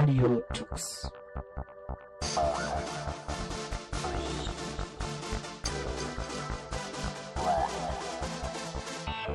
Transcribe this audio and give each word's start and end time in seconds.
Radio 0.00 0.42
Tux. 0.54 1.10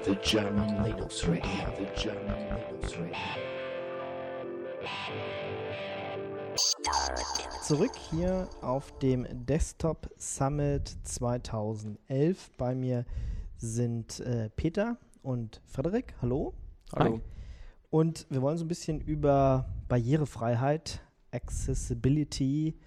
The 0.04 0.16
German 0.24 0.84
Linux 0.84 1.28
Radio, 1.28 1.44
the 1.78 1.86
German 1.96 2.48
Linux 2.50 2.98
Radio. 2.98 3.16
Zurück 7.62 7.92
hier 8.10 8.50
auf 8.64 8.92
dem 8.98 9.28
Desktop 9.46 10.10
Summit 10.18 10.98
2011. 11.04 12.50
Bei 12.58 12.74
mir 12.74 13.06
sind 13.58 14.20
äh, 14.22 14.50
Peter 14.56 14.98
und 15.22 15.62
Frederik. 15.68 16.16
Hallo. 16.24 16.56
Hallo. 16.92 17.18
Hi. 17.18 17.35
Und 17.96 18.28
wir 18.30 18.42
wollen 18.42 18.58
so 18.58 18.66
ein 18.66 18.68
bisschen 18.68 19.00
über 19.00 19.70
Barrierefreiheit, 19.88 21.00
Accessibility 21.32 22.78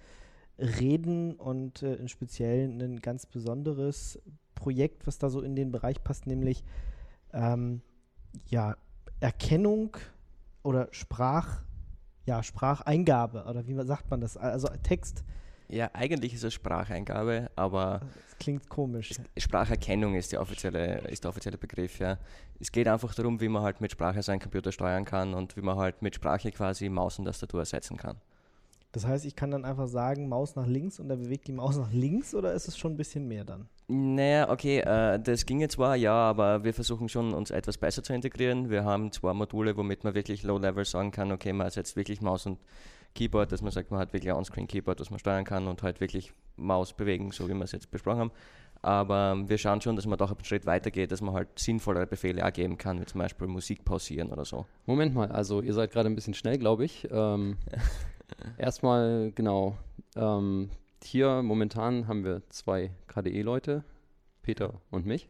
reden 0.59 1.33
und 1.33 1.81
äh, 1.81 1.95
im 1.95 2.07
Speziellen 2.07 2.79
ein 2.79 2.99
ganz 2.99 3.25
besonderes 3.25 4.21
Projekt, 4.53 5.07
was 5.07 5.17
da 5.17 5.31
so 5.31 5.41
in 5.41 5.55
den 5.55 5.71
Bereich 5.71 6.03
passt, 6.03 6.27
nämlich 6.27 6.63
ähm, 7.33 7.81
ja, 8.49 8.77
Erkennung 9.19 9.97
oder 10.61 10.89
Sprach, 10.91 11.63
ja, 12.27 12.43
Spracheingabe 12.43 13.45
oder 13.45 13.65
wie 13.65 13.73
sagt 13.87 14.11
man 14.11 14.21
das? 14.21 14.37
Also 14.37 14.67
Text. 14.83 15.23
Ja, 15.69 15.89
eigentlich 15.93 16.33
ist 16.33 16.43
es 16.43 16.53
Spracheingabe, 16.55 17.51
aber 17.55 18.01
Das 18.27 18.39
klingt 18.39 18.67
komisch. 18.69 19.11
Spracherkennung 19.37 20.15
ist, 20.15 20.31
die 20.31 20.37
offizielle, 20.37 20.99
ist 21.09 21.23
der 21.23 21.29
offizielle 21.29 21.59
Begriff, 21.59 21.99
ja. 21.99 22.17
Es 22.59 22.71
geht 22.71 22.87
einfach 22.87 23.13
darum, 23.13 23.39
wie 23.39 23.47
man 23.49 23.61
halt 23.61 23.79
mit 23.79 23.91
Sprache 23.91 24.23
seinen 24.23 24.39
Computer 24.39 24.71
steuern 24.71 25.05
kann 25.05 25.35
und 25.35 25.55
wie 25.55 25.61
man 25.61 25.77
halt 25.77 26.01
mit 26.01 26.15
Sprache 26.15 26.51
quasi 26.51 26.89
Maus 26.89 27.19
und 27.19 27.25
Tastatur 27.25 27.59
ersetzen 27.59 27.97
kann. 27.97 28.17
Das 28.91 29.05
heißt, 29.05 29.25
ich 29.25 29.35
kann 29.35 29.51
dann 29.51 29.65
einfach 29.65 29.87
sagen, 29.87 30.27
Maus 30.27 30.55
nach 30.55 30.65
links 30.65 30.99
und 30.99 31.11
er 31.11 31.17
bewegt 31.17 31.47
die 31.47 31.51
Maus 31.51 31.77
nach 31.77 31.91
links 31.91 32.33
oder 32.33 32.53
ist 32.53 32.67
es 32.67 32.75
schon 32.75 32.93
ein 32.93 32.97
bisschen 32.97 33.27
mehr 33.27 33.45
dann? 33.45 33.67
Naja, 33.87 34.49
okay, 34.49 34.79
äh, 34.79 35.19
das 35.19 35.45
ginge 35.45 35.67
zwar, 35.67 35.95
ja, 35.95 36.13
aber 36.13 36.63
wir 36.63 36.73
versuchen 36.73 37.07
schon, 37.09 37.35
uns 37.35 37.51
etwas 37.51 37.77
besser 37.77 38.01
zu 38.01 38.13
integrieren. 38.13 38.71
Wir 38.71 38.83
haben 38.83 39.11
zwei 39.11 39.33
Module, 39.33 39.77
womit 39.77 40.03
man 40.03 40.15
wirklich 40.15 40.41
Low-Level 40.41 40.85
sagen 40.85 41.11
kann, 41.11 41.31
okay, 41.31 41.53
man 41.53 41.65
ersetzt 41.65 41.95
wirklich 41.95 42.21
Maus 42.21 42.47
und 42.47 42.59
Keyboard, 43.15 43.51
dass 43.51 43.61
man 43.61 43.71
sagt, 43.71 43.91
man 43.91 43.99
hat 43.99 44.13
wirklich 44.13 44.31
ein 44.31 44.37
On-Screen-Keyboard, 44.37 44.99
das 44.99 45.09
man 45.09 45.19
steuern 45.19 45.43
kann 45.43 45.67
und 45.67 45.83
halt 45.83 45.99
wirklich 45.99 46.33
Maus 46.55 46.93
bewegen, 46.93 47.31
so 47.31 47.47
wie 47.47 47.53
wir 47.53 47.63
es 47.63 47.71
jetzt 47.71 47.91
besprochen 47.91 48.19
haben. 48.19 48.31
Aber 48.81 49.35
wir 49.47 49.57
schauen 49.57 49.81
schon, 49.81 49.95
dass 49.95 50.05
man 50.05 50.17
doch 50.17 50.31
einen 50.31 50.43
Schritt 50.45 50.65
weiter 50.65 50.89
geht, 50.89 51.11
dass 51.11 51.21
man 51.21 51.33
halt 51.33 51.59
sinnvollere 51.59 52.07
Befehle 52.07 52.45
auch 52.45 52.53
geben 52.53 52.77
kann, 52.77 53.01
wie 53.01 53.05
zum 53.05 53.19
Beispiel 53.19 53.47
Musik 53.47 53.83
pausieren 53.83 54.29
oder 54.31 54.45
so. 54.45 54.65
Moment 54.85 55.13
mal, 55.13 55.31
also 55.31 55.61
ihr 55.61 55.73
seid 55.73 55.91
gerade 55.91 56.09
ein 56.09 56.15
bisschen 56.15 56.33
schnell, 56.33 56.57
glaube 56.57 56.85
ich. 56.85 57.07
Ähm, 57.11 57.57
erstmal, 58.57 59.31
genau. 59.35 59.77
Ähm, 60.15 60.69
hier 61.03 61.41
momentan 61.41 62.07
haben 62.07 62.23
wir 62.23 62.41
zwei 62.49 62.91
KDE-Leute, 63.07 63.83
Peter 64.43 64.73
und 64.91 65.05
mich. 65.05 65.27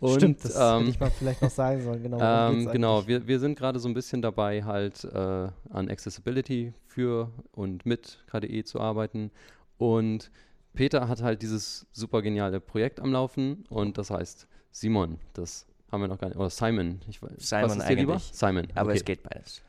Und, 0.00 0.16
Stimmt, 0.16 0.44
das 0.44 0.56
ähm, 0.56 0.78
hätte 0.80 0.90
ich 0.90 1.00
mal 1.00 1.10
vielleicht 1.10 1.42
noch 1.42 1.50
sagen 1.50 1.82
sollen. 1.82 2.02
Genau, 2.02 2.50
ähm, 2.50 2.70
genau, 2.70 3.06
wir, 3.06 3.26
wir 3.26 3.38
sind 3.38 3.58
gerade 3.58 3.78
so 3.78 3.88
ein 3.88 3.94
bisschen 3.94 4.22
dabei, 4.22 4.62
halt 4.62 5.04
äh, 5.04 5.48
an 5.70 5.88
Accessibility 5.90 6.74
für 6.86 7.30
und 7.52 7.86
mit 7.86 8.24
KDE 8.30 8.64
zu 8.64 8.80
arbeiten. 8.80 9.30
Und 9.78 10.30
Peter 10.74 11.08
hat 11.08 11.22
halt 11.22 11.42
dieses 11.42 11.86
super 11.92 12.22
geniale 12.22 12.60
Projekt 12.60 13.00
am 13.00 13.12
Laufen 13.12 13.64
und 13.68 13.98
das 13.98 14.10
heißt 14.10 14.46
Simon. 14.70 15.18
Das 15.32 15.66
haben 15.90 16.02
wir 16.02 16.08
noch 16.08 16.18
gar 16.18 16.28
nicht. 16.28 16.36
Oder 16.36 16.50
Simon. 16.50 17.00
Ich 17.08 17.22
weiß, 17.22 17.30
Simon 17.38 17.64
was 17.64 17.76
ist 17.76 17.88
dir 17.88 17.96
lieber? 17.96 18.12
eigentlich. 18.14 18.30
Simon. 18.32 18.68
Aber 18.74 18.90
okay. 18.90 18.98
es 18.98 19.04
geht 19.04 19.22
beides. 19.22 19.62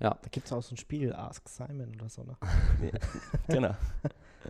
Ja, 0.00 0.10
Da 0.10 0.28
gibt 0.30 0.46
es 0.46 0.52
auch 0.52 0.62
so 0.62 0.74
ein 0.74 0.78
Spiel, 0.78 1.12
Ask 1.12 1.48
Simon 1.48 1.92
oder 1.96 2.08
so. 2.08 2.22
Ne? 2.22 2.36
Genau. 3.48 3.74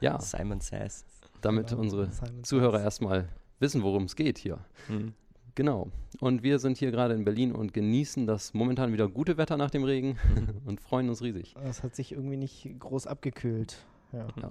ja, 0.00 0.18
Simon 0.20 0.60
Says. 0.60 1.04
damit 1.40 1.68
Genau, 1.68 1.82
unsere 1.82 2.10
Simon 2.10 2.44
Zuhörer 2.44 2.78
Says. 2.78 2.84
erstmal 2.84 3.28
wissen, 3.58 3.82
worum 3.82 4.04
es 4.04 4.16
geht 4.16 4.38
hier. 4.38 4.58
Mhm. 4.88 5.14
Genau. 5.54 5.88
Und 6.20 6.42
wir 6.42 6.58
sind 6.58 6.78
hier 6.78 6.90
gerade 6.90 7.14
in 7.14 7.24
Berlin 7.24 7.52
und 7.52 7.74
genießen 7.74 8.26
das 8.26 8.54
momentan 8.54 8.92
wieder 8.92 9.08
gute 9.08 9.36
Wetter 9.36 9.56
nach 9.56 9.70
dem 9.70 9.84
Regen 9.84 10.18
und 10.66 10.80
freuen 10.80 11.08
uns 11.08 11.22
riesig. 11.22 11.54
Das 11.62 11.82
hat 11.82 11.94
sich 11.94 12.12
irgendwie 12.12 12.36
nicht 12.36 12.68
groß 12.78 13.06
abgekühlt. 13.06 13.76
Ja. 14.12 14.28
Ja. 14.40 14.50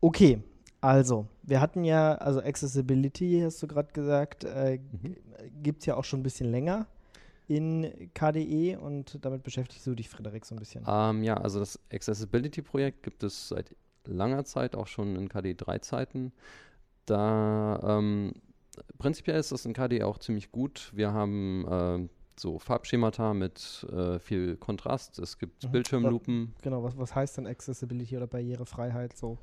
Okay, 0.00 0.40
also, 0.80 1.26
wir 1.42 1.60
hatten 1.60 1.82
ja, 1.84 2.14
also 2.16 2.40
Accessibility, 2.42 3.40
hast 3.42 3.62
du 3.62 3.66
gerade 3.66 3.92
gesagt, 3.92 4.44
äh, 4.44 4.78
Mhm. 5.02 5.16
gibt 5.62 5.80
es 5.80 5.86
ja 5.86 5.96
auch 5.96 6.04
schon 6.04 6.20
ein 6.20 6.22
bisschen 6.22 6.50
länger 6.50 6.86
in 7.48 8.10
KDE 8.14 8.76
und 8.76 9.18
damit 9.24 9.42
beschäftigst 9.42 9.86
du 9.86 9.94
dich, 9.94 10.08
Frederik, 10.08 10.44
so 10.44 10.54
ein 10.54 10.58
bisschen. 10.58 10.84
Ähm, 10.86 11.22
ja, 11.22 11.36
also 11.38 11.58
das 11.58 11.78
Accessibility-Projekt 11.92 13.02
gibt 13.02 13.22
es 13.22 13.48
seit 13.48 13.74
langer 14.06 14.44
Zeit, 14.44 14.76
auch 14.76 14.86
schon 14.86 15.16
in 15.16 15.28
KDE 15.28 15.52
3-Zeiten. 15.52 16.32
Da 17.06 17.98
ähm, 17.98 18.32
prinzipiell 18.98 19.38
ist 19.38 19.52
das 19.52 19.64
in 19.64 19.72
KDE 19.72 20.04
auch 20.04 20.18
ziemlich 20.18 20.50
gut. 20.52 20.90
Wir 20.94 21.12
haben 21.12 21.66
ähm, 21.70 22.10
so 22.36 22.58
Farbschemata 22.58 23.34
mit 23.34 23.86
äh, 23.92 24.18
viel 24.18 24.56
Kontrast. 24.56 25.18
Es 25.18 25.38
gibt 25.38 25.64
Mhm. 25.64 25.70
Bildschirmlupen. 25.72 26.54
Genau, 26.62 26.82
was, 26.82 26.96
was 26.98 27.14
heißt 27.14 27.36
denn 27.38 27.46
Accessibility 27.46 28.16
oder 28.16 28.26
Barrierefreiheit 28.26 29.16
so? 29.16 29.38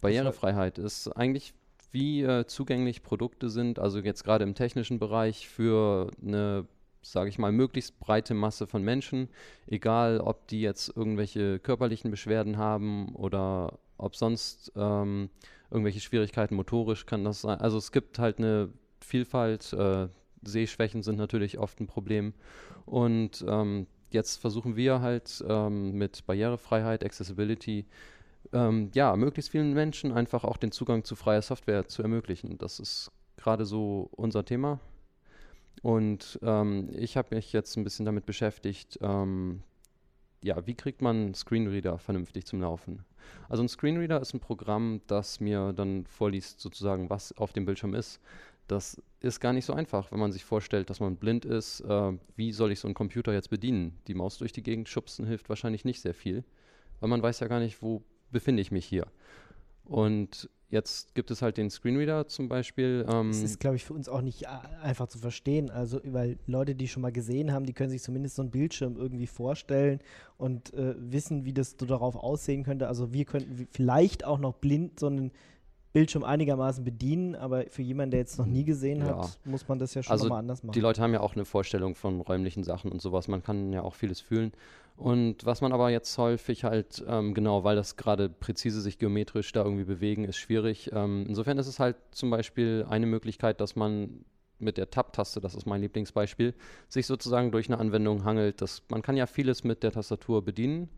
Barrierefreiheit 0.00 0.78
ist 0.78 1.08
eigentlich, 1.08 1.54
wie 1.92 2.22
äh, 2.22 2.46
zugänglich 2.46 3.02
Produkte 3.02 3.48
sind, 3.48 3.78
also 3.78 4.00
jetzt 4.00 4.24
gerade 4.24 4.44
im 4.44 4.54
technischen 4.54 4.98
Bereich 4.98 5.48
für 5.48 6.10
eine, 6.20 6.66
sage 7.02 7.30
ich 7.30 7.38
mal, 7.38 7.52
möglichst 7.52 7.98
breite 8.00 8.34
Masse 8.34 8.66
von 8.66 8.82
Menschen, 8.82 9.28
egal 9.66 10.20
ob 10.20 10.46
die 10.48 10.60
jetzt 10.60 10.94
irgendwelche 10.94 11.58
körperlichen 11.60 12.10
Beschwerden 12.10 12.58
haben 12.58 13.14
oder 13.14 13.78
ob 13.96 14.16
sonst 14.16 14.72
ähm, 14.76 15.30
irgendwelche 15.70 16.00
Schwierigkeiten 16.00 16.54
motorisch 16.54 17.06
kann 17.06 17.24
das 17.24 17.40
sein. 17.40 17.60
Also 17.60 17.78
es 17.78 17.92
gibt 17.92 18.18
halt 18.18 18.38
eine 18.38 18.70
Vielfalt, 19.00 19.72
äh, 19.72 20.08
Sehschwächen 20.42 21.02
sind 21.02 21.16
natürlich 21.16 21.58
oft 21.58 21.80
ein 21.80 21.86
Problem 21.86 22.34
und 22.86 23.44
ähm, 23.48 23.86
jetzt 24.10 24.36
versuchen 24.36 24.76
wir 24.76 25.00
halt 25.00 25.44
ähm, 25.48 25.92
mit 25.92 26.26
Barrierefreiheit, 26.26 27.04
Accessibility, 27.04 27.86
ähm, 28.52 28.90
ja, 28.94 29.14
möglichst 29.16 29.50
vielen 29.50 29.72
Menschen 29.72 30.12
einfach 30.12 30.44
auch 30.44 30.56
den 30.56 30.72
Zugang 30.72 31.04
zu 31.04 31.16
freier 31.16 31.42
Software 31.42 31.88
zu 31.88 32.02
ermöglichen. 32.02 32.58
Das 32.58 32.78
ist 32.78 33.10
gerade 33.36 33.64
so 33.64 34.08
unser 34.12 34.44
Thema. 34.44 34.80
Und 35.82 36.38
ähm, 36.42 36.88
ich 36.92 37.16
habe 37.16 37.34
mich 37.34 37.52
jetzt 37.52 37.76
ein 37.76 37.84
bisschen 37.84 38.06
damit 38.06 38.26
beschäftigt, 38.26 38.98
ähm, 39.02 39.62
ja, 40.44 40.66
wie 40.66 40.74
kriegt 40.74 41.00
man 41.00 41.16
einen 41.16 41.34
Screenreader 41.34 41.98
vernünftig 41.98 42.44
zum 42.44 42.60
Laufen? 42.60 43.02
Also 43.48 43.62
ein 43.62 43.68
Screenreader 43.68 44.20
ist 44.20 44.34
ein 44.34 44.40
Programm, 44.40 45.00
das 45.06 45.40
mir 45.40 45.72
dann 45.72 46.04
vorliest, 46.04 46.60
sozusagen, 46.60 47.08
was 47.08 47.32
auf 47.38 47.54
dem 47.54 47.64
Bildschirm 47.64 47.94
ist. 47.94 48.20
Das 48.68 49.02
ist 49.20 49.40
gar 49.40 49.54
nicht 49.54 49.64
so 49.64 49.72
einfach, 49.72 50.12
wenn 50.12 50.18
man 50.18 50.32
sich 50.32 50.44
vorstellt, 50.44 50.90
dass 50.90 51.00
man 51.00 51.16
blind 51.16 51.46
ist. 51.46 51.80
Äh, 51.80 52.12
wie 52.36 52.52
soll 52.52 52.72
ich 52.72 52.80
so 52.80 52.86
einen 52.86 52.94
Computer 52.94 53.32
jetzt 53.32 53.48
bedienen? 53.48 53.98
Die 54.06 54.12
Maus 54.12 54.36
durch 54.36 54.52
die 54.52 54.62
Gegend 54.62 54.88
schubsen 54.88 55.26
hilft 55.26 55.48
wahrscheinlich 55.48 55.86
nicht 55.86 56.02
sehr 56.02 56.14
viel, 56.14 56.44
weil 57.00 57.08
man 57.08 57.22
weiß 57.22 57.40
ja 57.40 57.48
gar 57.48 57.60
nicht, 57.60 57.80
wo 57.80 58.02
befinde 58.30 58.60
ich 58.60 58.70
mich 58.70 58.84
hier. 58.84 59.06
Und 59.86 60.50
jetzt 60.74 61.14
gibt 61.14 61.30
es 61.30 61.40
halt 61.40 61.56
den 61.56 61.70
Screenreader 61.70 62.26
zum 62.28 62.48
Beispiel. 62.50 63.06
Ähm, 63.08 63.28
Das 63.28 63.40
ist, 63.42 63.58
glaube 63.60 63.76
ich, 63.76 63.84
für 63.84 63.94
uns 63.94 64.08
auch 64.10 64.20
nicht 64.20 64.46
a- 64.48 64.60
einfach 64.82 65.06
zu 65.06 65.18
verstehen. 65.18 65.70
Also, 65.70 66.00
weil 66.04 66.36
Leute, 66.46 66.74
die 66.74 66.86
schon 66.88 67.00
mal 67.00 67.12
gesehen 67.12 67.52
haben, 67.52 67.64
die 67.64 67.72
können 67.72 67.88
sich 67.90 68.02
zumindest 68.02 68.36
so 68.36 68.42
einen 68.42 68.50
Bildschirm 68.50 68.96
irgendwie 68.98 69.26
vorstellen 69.26 70.00
und 70.36 70.74
äh, 70.74 70.94
wissen, 70.98 71.46
wie 71.46 71.54
das 71.54 71.76
so 71.80 71.86
darauf 71.86 72.16
aussehen 72.16 72.64
könnte. 72.64 72.88
Also, 72.88 73.12
wir 73.14 73.24
könnten 73.24 73.66
vielleicht 73.70 74.24
auch 74.24 74.38
noch 74.38 74.52
blind 74.54 75.00
so 75.00 75.06
einen 75.06 75.30
Bildschirm 75.94 76.24
einigermaßen 76.24 76.84
bedienen, 76.84 77.36
aber 77.36 77.66
für 77.68 77.82
jemanden, 77.82 78.10
der 78.10 78.20
jetzt 78.20 78.36
noch 78.36 78.46
nie 78.46 78.64
gesehen 78.64 78.98
Ja. 79.00 79.16
hat, 79.16 79.38
muss 79.44 79.66
man 79.68 79.78
das 79.78 79.94
ja 79.94 80.02
schon 80.02 80.10
Also 80.10 80.24
nochmal 80.24 80.40
anders 80.40 80.64
machen. 80.64 80.72
Die 80.74 80.80
Leute 80.80 81.00
haben 81.00 81.12
ja 81.12 81.20
auch 81.20 81.34
eine 81.34 81.44
Vorstellung 81.44 81.94
von 81.94 82.20
räumlichen 82.20 82.64
Sachen 82.64 82.90
und 82.90 83.00
sowas. 83.00 83.28
Man 83.28 83.44
kann 83.44 83.72
ja 83.72 83.82
auch 83.82 83.94
vieles 83.94 84.20
fühlen. 84.20 84.52
Und 84.96 85.46
was 85.46 85.60
man 85.60 85.72
aber 85.72 85.90
jetzt 85.90 86.18
häufig 86.18 86.64
halt, 86.64 87.04
ähm, 87.06 87.32
genau, 87.32 87.62
weil 87.62 87.76
das 87.76 87.96
gerade 87.96 88.28
präzise 88.28 88.80
sich 88.80 88.98
geometrisch 88.98 89.52
da 89.52 89.62
irgendwie 89.62 89.84
bewegen, 89.84 90.24
ist 90.24 90.36
schwierig. 90.36 90.90
Ähm, 90.92 91.26
insofern 91.28 91.58
ist 91.58 91.68
es 91.68 91.78
halt 91.78 91.96
zum 92.10 92.28
Beispiel 92.28 92.84
eine 92.88 93.06
Möglichkeit, 93.06 93.60
dass 93.60 93.76
man 93.76 94.24
mit 94.58 94.78
der 94.78 94.90
Tab-Taste, 94.90 95.40
das 95.40 95.54
ist 95.54 95.64
mein 95.66 95.80
Lieblingsbeispiel, 95.80 96.54
sich 96.88 97.06
sozusagen 97.06 97.52
durch 97.52 97.68
eine 97.68 97.78
Anwendung 97.78 98.24
hangelt. 98.24 98.60
Das, 98.60 98.82
man 98.88 99.02
kann 99.02 99.16
ja 99.16 99.26
vieles 99.26 99.62
mit 99.62 99.84
der 99.84 99.92
Tastatur 99.92 100.44
bedienen. 100.44 100.88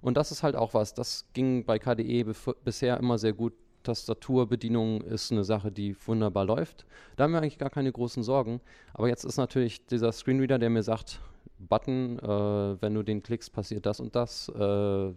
Und 0.00 0.16
das 0.16 0.30
ist 0.30 0.44
halt 0.44 0.54
auch 0.54 0.74
was, 0.74 0.94
das 0.94 1.26
ging 1.32 1.64
bei 1.64 1.80
KDE 1.80 2.24
bisher 2.64 2.98
immer 2.98 3.18
sehr 3.18 3.32
gut. 3.32 3.52
Tastaturbedienung 3.84 5.02
ist 5.02 5.30
eine 5.30 5.44
Sache, 5.44 5.70
die 5.70 5.96
wunderbar 6.06 6.44
läuft. 6.44 6.84
Da 7.16 7.24
haben 7.24 7.32
wir 7.32 7.38
eigentlich 7.38 7.58
gar 7.58 7.70
keine 7.70 7.92
großen 7.92 8.24
Sorgen. 8.24 8.60
Aber 8.92 9.08
jetzt 9.08 9.24
ist 9.24 9.36
natürlich 9.36 9.86
dieser 9.86 10.10
Screenreader, 10.10 10.58
der 10.58 10.70
mir 10.70 10.82
sagt, 10.82 11.20
Button, 11.58 12.18
äh, 12.18 12.82
wenn 12.82 12.94
du 12.94 13.02
den 13.02 13.22
klickst, 13.22 13.52
passiert 13.52 13.86
das 13.86 14.00
und 14.00 14.16
das. 14.16 14.48
Äh, 14.48 15.12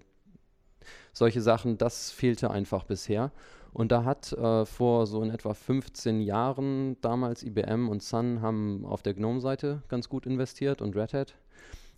solche 1.13 1.41
Sachen, 1.41 1.77
das 1.77 2.11
fehlte 2.11 2.51
einfach 2.51 2.83
bisher. 2.83 3.31
Und 3.73 3.91
da 3.91 4.03
hat 4.03 4.31
äh, 4.33 4.65
vor 4.65 5.07
so 5.07 5.21
in 5.21 5.29
etwa 5.29 5.53
15 5.53 6.21
Jahren 6.21 6.99
damals 7.01 7.43
IBM 7.43 7.89
und 7.89 8.01
Sun 8.01 8.41
haben 8.41 8.85
auf 8.85 9.03
der 9.03 9.13
GNOME-Seite 9.13 9.83
ganz 9.87 10.09
gut 10.09 10.25
investiert 10.25 10.81
und 10.81 10.95
Red 10.95 11.13
Hat. 11.13 11.35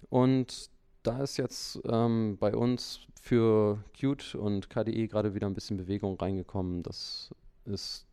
Und 0.10 0.70
da 1.10 1.24
ist 1.24 1.38
jetzt 1.38 1.80
ähm, 1.86 2.38
bei 2.40 2.56
uns 2.56 3.00
für 3.20 3.84
Qt 3.94 4.36
und 4.36 4.70
KDE 4.70 5.08
gerade 5.08 5.34
wieder 5.34 5.48
ein 5.48 5.56
bisschen 5.56 5.78
Bewegung 5.78 6.20
reingekommen. 6.20 6.84
Das 6.84 7.34
ist, 7.66 8.06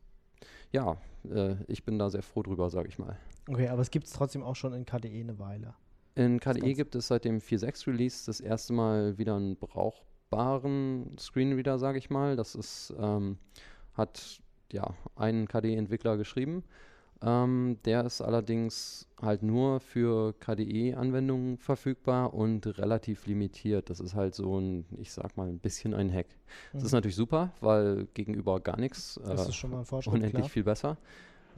ja, 0.73 0.97
äh, 1.31 1.57
ich 1.69 1.85
bin 1.85 1.99
da 1.99 2.09
sehr 2.09 2.23
froh 2.23 2.43
drüber, 2.43 2.71
sage 2.71 2.89
ich 2.89 2.99
mal. 2.99 3.19
Okay, 3.49 3.69
aber 3.69 3.83
es 3.83 3.91
gibt 3.91 4.07
es 4.07 4.13
trotzdem 4.13 4.43
auch 4.43 4.57
schon 4.57 4.73
in 4.73 4.87
KDE 4.87 5.21
eine 5.21 5.39
Weile. 5.39 5.75
In 6.15 6.41
KDE 6.41 6.73
gibt 6.73 6.95
es 6.95 7.09
seit 7.09 7.27
dem 7.27 7.39
4.6 7.39 7.87
Release 7.87 8.25
das 8.25 8.41
erste 8.41 8.73
Mal 8.73 9.19
wieder 9.19 9.37
einen 9.37 9.57
brauchbaren 9.57 11.17
Screenreader, 11.19 11.79
sage 11.79 11.99
ich 11.99 12.09
mal. 12.09 12.35
Das 12.35 12.55
ist, 12.55 12.95
ähm, 12.99 13.37
hat 13.93 14.41
ja 14.73 14.95
ein 15.17 15.47
KDE-Entwickler 15.47 16.17
geschrieben. 16.17 16.65
Ähm, 17.23 17.79
der 17.85 18.05
ist 18.05 18.21
allerdings 18.21 19.07
halt 19.21 19.43
nur 19.43 19.81
für 19.81 20.35
KDE-Anwendungen 20.35 21.57
verfügbar 21.59 22.35
und 22.35 22.67
relativ 22.79 23.27
limitiert. 23.27 23.89
Das 23.89 24.01
ist 24.01 24.15
halt 24.15 24.35
so 24.35 24.59
ein, 24.61 24.85
ich 24.99 25.13
sag 25.13 25.37
mal, 25.37 25.49
ein 25.49 25.59
bisschen 25.59 25.95
ein 25.95 26.13
Hack. 26.13 26.27
Das 26.75 26.85
ist 26.85 26.93
Mhm. 26.93 26.97
natürlich 26.97 27.17
super, 27.17 27.53
weil 27.61 28.07
gegenüber 28.15 28.61
gar 28.61 28.79
nichts 28.79 29.19
Das 29.25 29.47
äh, 29.47 29.49
ist 29.49 29.57
schon 29.57 29.71
mal 29.71 29.79
ein 29.81 29.85
Fortschritt, 29.87 30.15
unendlich 30.15 30.33
klar. 30.43 30.51
viel 30.51 30.65
besser. 30.65 30.99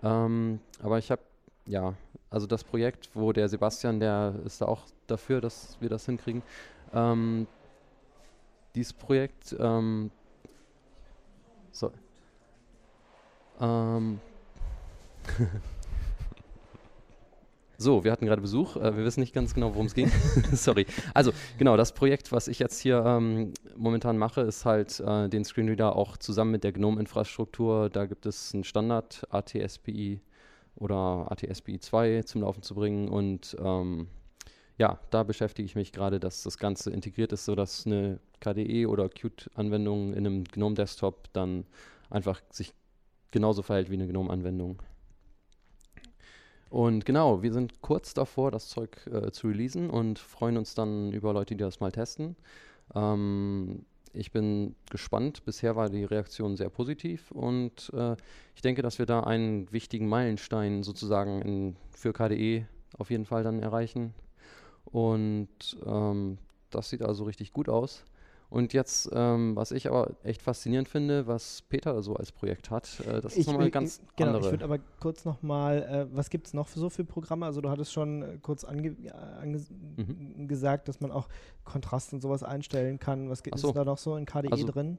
Ähm, 0.02 0.60
aber 0.80 0.98
ich 0.98 1.10
habe, 1.10 1.22
ja, 1.66 1.94
also 2.30 2.46
das 2.46 2.62
Projekt, 2.62 3.10
wo 3.14 3.32
der 3.32 3.48
Sebastian, 3.48 4.00
der 4.00 4.36
ist 4.44 4.60
da 4.60 4.66
auch 4.66 4.86
dafür, 5.08 5.40
dass 5.40 5.76
wir 5.80 5.88
das 5.88 6.06
hinkriegen. 6.06 6.42
Ähm, 6.92 7.48
dieses 8.74 8.92
Projekt, 8.92 9.56
ähm, 9.58 10.10
so, 11.72 11.90
ähm, 13.60 14.20
so, 17.78 18.04
wir 18.04 18.12
hatten 18.12 18.26
gerade 18.26 18.42
Besuch. 18.42 18.76
Äh, 18.76 18.96
wir 18.96 19.04
wissen 19.04 19.20
nicht 19.20 19.34
ganz 19.34 19.54
genau, 19.54 19.74
worum 19.74 19.86
es 19.86 19.94
ging. 19.94 20.10
Sorry. 20.52 20.86
Also, 21.14 21.32
genau, 21.58 21.76
das 21.76 21.92
Projekt, 21.92 22.32
was 22.32 22.48
ich 22.48 22.58
jetzt 22.58 22.80
hier 22.80 23.04
ähm, 23.06 23.52
momentan 23.76 24.18
mache, 24.18 24.42
ist 24.42 24.64
halt 24.64 25.00
äh, 25.00 25.28
den 25.28 25.44
Screenreader 25.44 25.96
auch 25.96 26.16
zusammen 26.16 26.52
mit 26.52 26.64
der 26.64 26.72
GNOME-Infrastruktur. 26.72 27.90
Da 27.90 28.06
gibt 28.06 28.26
es 28.26 28.54
einen 28.54 28.64
Standard 28.64 29.26
ATSPI 29.30 30.20
oder 30.76 31.30
ATSPI 31.30 31.80
2 31.80 32.22
zum 32.22 32.42
Laufen 32.42 32.62
zu 32.62 32.74
bringen. 32.74 33.08
Und 33.08 33.56
ähm, 33.60 34.08
ja, 34.78 34.98
da 35.10 35.24
beschäftige 35.24 35.66
ich 35.66 35.74
mich 35.74 35.92
gerade, 35.92 36.20
dass 36.20 36.44
das 36.44 36.56
Ganze 36.56 36.90
integriert 36.90 37.32
ist, 37.32 37.44
sodass 37.44 37.84
eine 37.84 38.20
KDE 38.40 38.86
oder 38.86 39.08
Qt-Anwendung 39.08 40.12
in 40.12 40.26
einem 40.26 40.44
GNOME-Desktop 40.44 41.32
dann 41.32 41.64
einfach 42.10 42.40
sich 42.50 42.72
genauso 43.30 43.62
verhält 43.62 43.90
wie 43.90 43.94
eine 43.94 44.06
GNOME-Anwendung. 44.06 44.80
Und 46.70 47.06
genau, 47.06 47.42
wir 47.42 47.52
sind 47.52 47.80
kurz 47.80 48.14
davor, 48.14 48.50
das 48.50 48.68
Zeug 48.68 49.06
äh, 49.06 49.30
zu 49.30 49.48
releasen 49.48 49.88
und 49.88 50.18
freuen 50.18 50.56
uns 50.58 50.74
dann 50.74 51.12
über 51.12 51.32
Leute, 51.32 51.54
die 51.54 51.62
das 51.62 51.80
mal 51.80 51.92
testen. 51.92 52.36
Ähm, 52.94 53.84
ich 54.12 54.32
bin 54.32 54.74
gespannt. 54.90 55.44
Bisher 55.44 55.76
war 55.76 55.88
die 55.88 56.04
Reaktion 56.04 56.56
sehr 56.56 56.70
positiv 56.70 57.30
und 57.30 57.90
äh, 57.94 58.16
ich 58.54 58.62
denke, 58.62 58.82
dass 58.82 58.98
wir 58.98 59.06
da 59.06 59.20
einen 59.20 59.70
wichtigen 59.72 60.08
Meilenstein 60.08 60.82
sozusagen 60.82 61.42
in, 61.42 61.76
für 61.90 62.12
KDE 62.12 62.66
auf 62.96 63.10
jeden 63.10 63.24
Fall 63.24 63.44
dann 63.44 63.60
erreichen. 63.60 64.14
Und 64.84 65.76
ähm, 65.86 66.38
das 66.70 66.90
sieht 66.90 67.02
also 67.02 67.24
richtig 67.24 67.52
gut 67.52 67.68
aus. 67.68 68.04
Und 68.50 68.72
jetzt, 68.72 69.10
ähm, 69.12 69.54
was 69.56 69.72
ich 69.72 69.88
aber 69.88 70.16
echt 70.22 70.40
faszinierend 70.40 70.88
finde, 70.88 71.26
was 71.26 71.60
Peter 71.62 72.02
so 72.02 72.16
als 72.16 72.32
Projekt 72.32 72.70
hat, 72.70 73.00
äh, 73.00 73.20
das 73.20 73.36
ist 73.36 73.46
nochmal 73.46 73.70
ganz 73.70 74.00
genau, 74.16 74.30
andere. 74.30 74.46
ich 74.46 74.50
würde 74.52 74.64
aber 74.64 74.78
kurz 75.00 75.26
nochmal, 75.26 75.82
äh, 75.82 76.16
was 76.16 76.30
gibt 76.30 76.46
es 76.46 76.54
noch 76.54 76.66
für 76.66 76.78
so 76.78 76.88
für 76.88 77.04
Programme? 77.04 77.44
Also 77.44 77.60
du 77.60 77.68
hattest 77.68 77.92
schon 77.92 78.22
äh, 78.22 78.38
kurz 78.40 78.64
ange 78.64 78.96
Mhm. 79.96 80.48
gesagt, 80.48 80.88
dass 80.88 81.00
man 81.00 81.10
auch 81.10 81.28
Kontrast 81.64 82.12
und 82.14 82.22
sowas 82.22 82.42
einstellen 82.42 82.98
kann. 82.98 83.28
Was 83.28 83.42
gibt 83.42 83.56
es 83.56 83.62
so. 83.62 83.72
da 83.72 83.84
noch 83.84 83.98
so 83.98 84.16
in 84.16 84.24
KDE 84.24 84.50
Also 84.50 84.66
drin? 84.66 84.96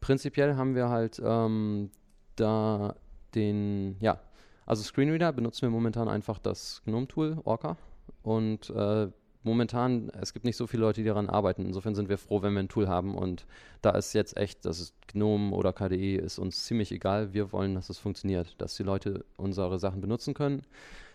Prinzipiell 0.00 0.56
haben 0.56 0.74
wir 0.74 0.90
halt 0.90 1.20
ähm, 1.24 1.90
da 2.36 2.94
den, 3.34 3.96
ja, 4.00 4.20
also 4.66 4.82
Screenreader 4.82 5.32
benutzen 5.32 5.62
wir 5.62 5.70
momentan 5.70 6.08
einfach 6.08 6.38
das 6.38 6.82
GNOME-Tool, 6.84 7.38
Orca. 7.44 7.76
Und 8.22 8.68
äh, 8.70 9.08
momentan, 9.44 10.10
es 10.20 10.32
gibt 10.32 10.44
nicht 10.44 10.56
so 10.56 10.66
viele 10.66 10.82
Leute, 10.82 11.02
die 11.02 11.08
daran 11.08 11.28
arbeiten. 11.28 11.64
Insofern 11.64 11.94
sind 11.94 12.08
wir 12.08 12.18
froh, 12.18 12.42
wenn 12.42 12.52
wir 12.54 12.60
ein 12.60 12.68
Tool 12.68 12.88
haben. 12.88 13.14
Und 13.14 13.46
da 13.82 13.90
ist 13.90 14.12
jetzt 14.12 14.36
echt, 14.36 14.64
das 14.64 14.80
ist 14.80 14.94
GNOME 15.08 15.54
oder 15.54 15.72
KDE, 15.72 16.16
ist 16.16 16.38
uns 16.38 16.64
ziemlich 16.64 16.92
egal. 16.92 17.32
Wir 17.34 17.52
wollen, 17.52 17.74
dass 17.74 17.90
es 17.90 17.98
funktioniert, 17.98 18.54
dass 18.58 18.74
die 18.74 18.82
Leute 18.82 19.24
unsere 19.36 19.78
Sachen 19.78 20.00
benutzen 20.00 20.34
können. 20.34 20.62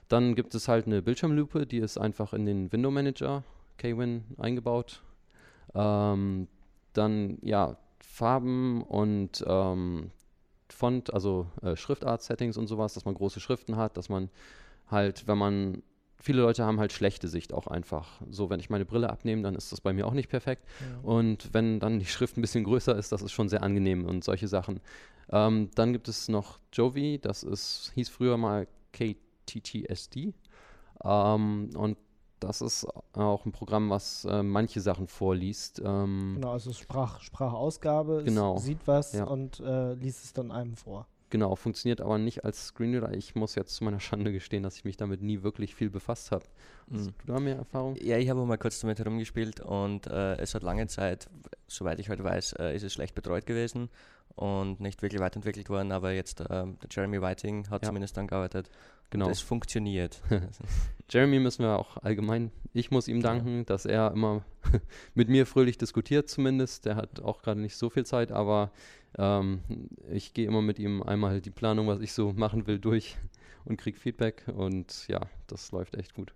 Dann 0.08 0.36
gibt 0.36 0.56
es 0.56 0.68
halt 0.68 0.88
eine 0.88 1.02
Bildschirmlupe, 1.02 1.66
die 1.66 1.78
ist 1.78 1.98
einfach 1.98 2.34
in 2.34 2.46
den 2.46 2.72
Window 2.72 2.92
Manager, 2.92 3.44
KWin, 3.78 4.24
eingebaut. 4.38 5.02
Ähm, 5.76 6.48
dann, 6.94 7.38
ja, 7.42 7.78
Farben 8.00 8.82
und 8.84 9.44
ähm, 9.48 10.12
Font, 10.70 11.14
also 11.14 11.48
äh, 11.62 11.76
Schriftart-Settings 11.76 12.58
und 12.58 12.68
sowas, 12.68 12.94
dass 12.94 13.06
man 13.06 13.16
große 13.16 13.40
Schriften 13.40 13.76
hat, 13.76 13.98
dass 13.98 14.10
man 14.10 14.30
halt, 14.88 15.28
wenn 15.28 15.38
man, 15.38 15.84
viele 16.22 16.42
Leute 16.42 16.64
haben 16.66 16.80
halt 16.80 16.92
schlechte 16.92 17.28
Sicht 17.28 17.54
auch 17.54 17.68
einfach. 17.68 18.22
So, 18.30 18.50
wenn 18.50 18.60
ich 18.60 18.70
meine 18.70 18.86
Brille 18.86 19.10
abnehme, 19.10 19.42
dann 19.42 19.56
ist 19.56 19.72
das 19.72 19.82
bei 19.82 19.94
mir 19.94 20.06
auch 20.06 20.14
nicht 20.14 20.30
perfekt. 20.30 20.64
Und 21.04 21.54
wenn 21.54 21.80
dann 21.80 22.00
die 22.00 22.06
Schrift 22.06 22.38
ein 22.38 22.42
bisschen 22.42 22.64
größer 22.64 22.96
ist, 22.96 23.12
das 23.12 23.22
ist 23.22 23.32
schon 23.32 23.50
sehr 23.50 23.64
angenehm 23.64 24.06
und 24.06 24.24
solche 24.24 24.48
Sachen. 24.48 24.82
Ähm, 25.32 25.70
dann 25.76 25.94
gibt 25.94 26.08
es 26.08 26.28
noch 26.28 26.60
Jovi, 26.74 27.20
das 27.22 27.44
ist, 27.44 27.92
hieß 27.96 28.10
früher 28.10 28.38
mal 28.38 28.68
KTTSD. 28.94 30.34
Ähm, 31.04 31.70
und 31.76 31.98
das 32.40 32.62
ist 32.62 32.88
auch 33.14 33.46
ein 33.46 33.52
Programm, 33.52 33.90
was 33.90 34.26
äh, 34.26 34.44
manche 34.44 34.80
Sachen 34.82 35.08
vorliest. 35.08 35.82
Ähm, 35.84 36.34
Genau, 36.36 36.52
also 36.52 36.72
Sprach, 36.74 37.22
Sprachausgabe, 37.22 38.24
Genau, 38.24 38.58
sieht 38.58 38.80
was 38.86 39.14
ja. 39.14 39.26
und 39.26 39.60
äh, 39.60 39.94
liest 39.96 40.24
es 40.24 40.34
dann 40.34 40.52
einem 40.52 40.76
vor. 40.76 41.06
Genau, 41.32 41.56
funktioniert 41.56 42.02
aber 42.02 42.18
nicht 42.18 42.44
als 42.44 42.68
Screenreader. 42.68 43.14
Ich 43.14 43.36
muss 43.36 43.54
jetzt 43.56 43.76
zu 43.76 43.84
meiner 43.84 44.00
Schande 44.00 44.32
gestehen, 44.32 44.64
dass 44.64 44.78
ich 44.78 44.84
mich 44.86 44.98
damit 44.98 45.22
nie 45.22 45.44
wirklich 45.44 45.76
viel 45.76 45.90
befasst 45.90 46.32
habe. 46.32 46.46
Hast 46.92 47.06
Mhm. 47.08 47.14
du 47.26 47.34
da 47.34 47.40
mehr 47.40 47.56
Erfahrung? 47.58 47.96
Ja, 48.02 48.18
ich 48.18 48.30
habe 48.30 48.44
mal 48.46 48.58
kurz 48.58 48.80
damit 48.80 48.98
herumgespielt 49.00 49.60
und 49.60 50.08
äh, 50.08 50.38
es 50.38 50.56
hat 50.56 50.64
lange 50.64 50.88
Zeit, 50.88 51.30
soweit 51.68 52.00
ich 52.00 52.10
heute 52.10 52.24
weiß, 52.24 52.54
äh, 52.54 52.76
ist 52.76 52.84
es 52.84 52.94
schlecht 52.94 53.14
betreut 53.14 53.46
gewesen 53.46 53.90
und 54.36 54.80
nicht 54.80 55.02
wirklich 55.02 55.22
weiterentwickelt 55.22 55.70
worden, 55.70 55.92
aber 55.92 56.12
jetzt 56.12 56.42
ähm, 56.50 56.78
der 56.82 56.90
Jeremy 56.90 57.22
Whiting 57.22 57.70
hat 57.70 57.82
Ja. 57.84 57.88
zumindest 57.90 58.16
daran 58.18 58.28
gearbeitet. 58.28 58.70
Genau. 59.10 59.26
Und 59.26 59.32
es 59.32 59.42
funktioniert. 59.42 60.22
Jeremy 61.10 61.40
müssen 61.40 61.64
wir 61.64 61.78
auch 61.80 61.98
allgemein, 61.98 62.52
ich 62.74 62.92
muss 62.92 63.08
ihm 63.08 63.22
danken, 63.22 63.66
dass 63.66 63.86
er 63.86 64.12
immer 64.12 64.44
mit 65.16 65.30
mir 65.30 65.46
fröhlich 65.46 65.78
diskutiert 65.78 66.30
zumindest. 66.30 66.86
Der 66.86 66.96
hat 66.96 67.20
auch 67.22 67.42
gerade 67.42 67.60
nicht 67.60 67.76
so 67.76 67.90
viel 67.90 68.06
Zeit, 68.06 68.32
aber 68.32 68.72
ähm, 69.18 69.62
ich 70.12 70.34
gehe 70.34 70.48
immer 70.48 70.62
mit 70.62 70.78
ihm 70.80 71.02
einmal 71.02 71.42
die 71.42 71.50
Planung, 71.50 71.88
was 71.88 72.00
ich 72.00 72.14
so 72.14 72.32
machen 72.34 72.68
will, 72.68 72.78
durch 72.80 73.18
und 73.66 73.78
kriege 73.78 73.98
Feedback 74.00 74.46
und 74.56 75.08
ja, 75.08 75.22
das 75.48 75.72
läuft 75.72 75.96
echt 75.96 76.14
gut. 76.14 76.34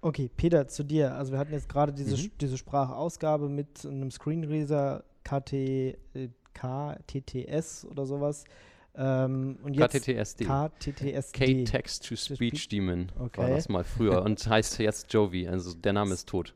Okay, 0.00 0.30
Peter, 0.36 0.68
zu 0.68 0.84
dir. 0.84 1.14
Also 1.14 1.32
wir 1.32 1.38
hatten 1.38 1.52
jetzt 1.52 1.68
gerade 1.68 1.92
diese, 1.92 2.16
Mhm. 2.16 2.30
diese 2.40 2.56
Sprachausgabe 2.58 3.48
mit 3.48 3.84
einem 3.84 4.10
Screenreader 4.10 5.02
KT, 5.24 5.52
äh, 5.54 6.28
KTTS 6.54 7.84
oder 7.90 8.06
sowas. 8.06 8.44
Ähm, 8.96 9.58
und 9.64 9.74
jetzt 9.74 9.92
KTTSD. 10.04 10.44
KTTSD. 10.44 11.64
K-Text-to-Speech 11.64 12.68
Demon 12.68 13.10
war 13.16 13.26
Okay. 13.26 13.50
das 13.50 13.68
mal 13.68 13.82
früher 13.84 14.22
und 14.22 14.46
heißt 14.46 14.78
jetzt 14.78 15.12
Jovi, 15.12 15.48
also 15.48 15.74
der 15.74 15.92
Name 15.92 16.14
ist 16.14 16.28
tot. 16.28 16.54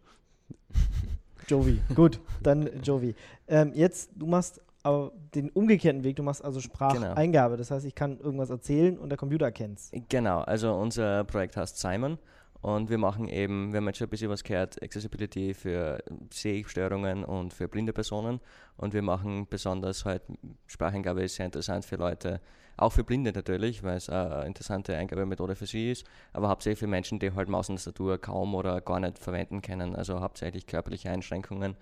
Jovi. 1.48 1.80
Gut, 1.94 2.20
dann 2.42 2.68
Jovi. 2.82 3.14
Ähm, 3.48 3.72
jetzt, 3.74 4.10
du 4.14 4.26
machst 4.26 4.60
aber 4.82 5.12
den 5.34 5.50
umgekehrten 5.50 6.04
Weg, 6.04 6.16
du 6.16 6.22
machst 6.22 6.44
also 6.44 6.60
Spracheingabe. 6.60 7.56
Das 7.56 7.70
heißt, 7.70 7.84
ich 7.84 7.94
kann 7.94 8.18
irgendwas 8.20 8.50
erzählen 8.50 8.96
und 8.98 9.08
der 9.08 9.18
Computer 9.18 9.46
erkennt 9.46 9.78
es. 9.78 9.90
Genau, 10.08 10.40
also 10.40 10.72
unser 10.74 11.24
Projekt 11.24 11.56
heißt 11.56 11.78
Simon 11.78 12.18
und 12.60 12.90
wir 12.90 12.98
machen 12.98 13.28
eben, 13.28 13.72
wir 13.72 13.78
haben 13.78 13.86
jetzt 13.86 13.98
schon 13.98 14.08
ein 14.08 14.10
bisschen 14.10 14.30
was 14.30 14.42
gehört, 14.42 14.82
Accessibility 14.82 15.54
für 15.54 16.02
Sehstörungen 16.32 17.24
und 17.24 17.52
für 17.52 17.68
blinde 17.68 17.92
Personen. 17.92 18.40
Und 18.76 18.94
wir 18.94 19.02
machen 19.02 19.46
besonders 19.48 20.04
halt, 20.04 20.22
Spracheingabe 20.66 21.22
ist 21.22 21.36
sehr 21.36 21.46
interessant 21.46 21.84
für 21.84 21.96
Leute, 21.96 22.40
auch 22.76 22.92
für 22.92 23.04
Blinde 23.04 23.32
natürlich, 23.32 23.82
weil 23.82 23.96
es 23.96 24.08
eine 24.08 24.44
interessante 24.46 24.96
Eingabemethode 24.96 25.56
für 25.56 25.66
sie 25.66 25.90
ist, 25.90 26.06
aber 26.32 26.48
hauptsächlich 26.48 26.78
für 26.78 26.86
Menschen, 26.86 27.18
die 27.18 27.32
halt 27.32 27.48
Maus 27.48 27.68
und 27.68 27.76
Tastatur 27.76 28.18
kaum 28.18 28.54
oder 28.54 28.80
gar 28.80 29.00
nicht 29.00 29.18
verwenden 29.18 29.62
können, 29.62 29.96
also 29.96 30.20
hauptsächlich 30.20 30.66
körperliche 30.66 31.10
Einschränkungen. 31.10 31.76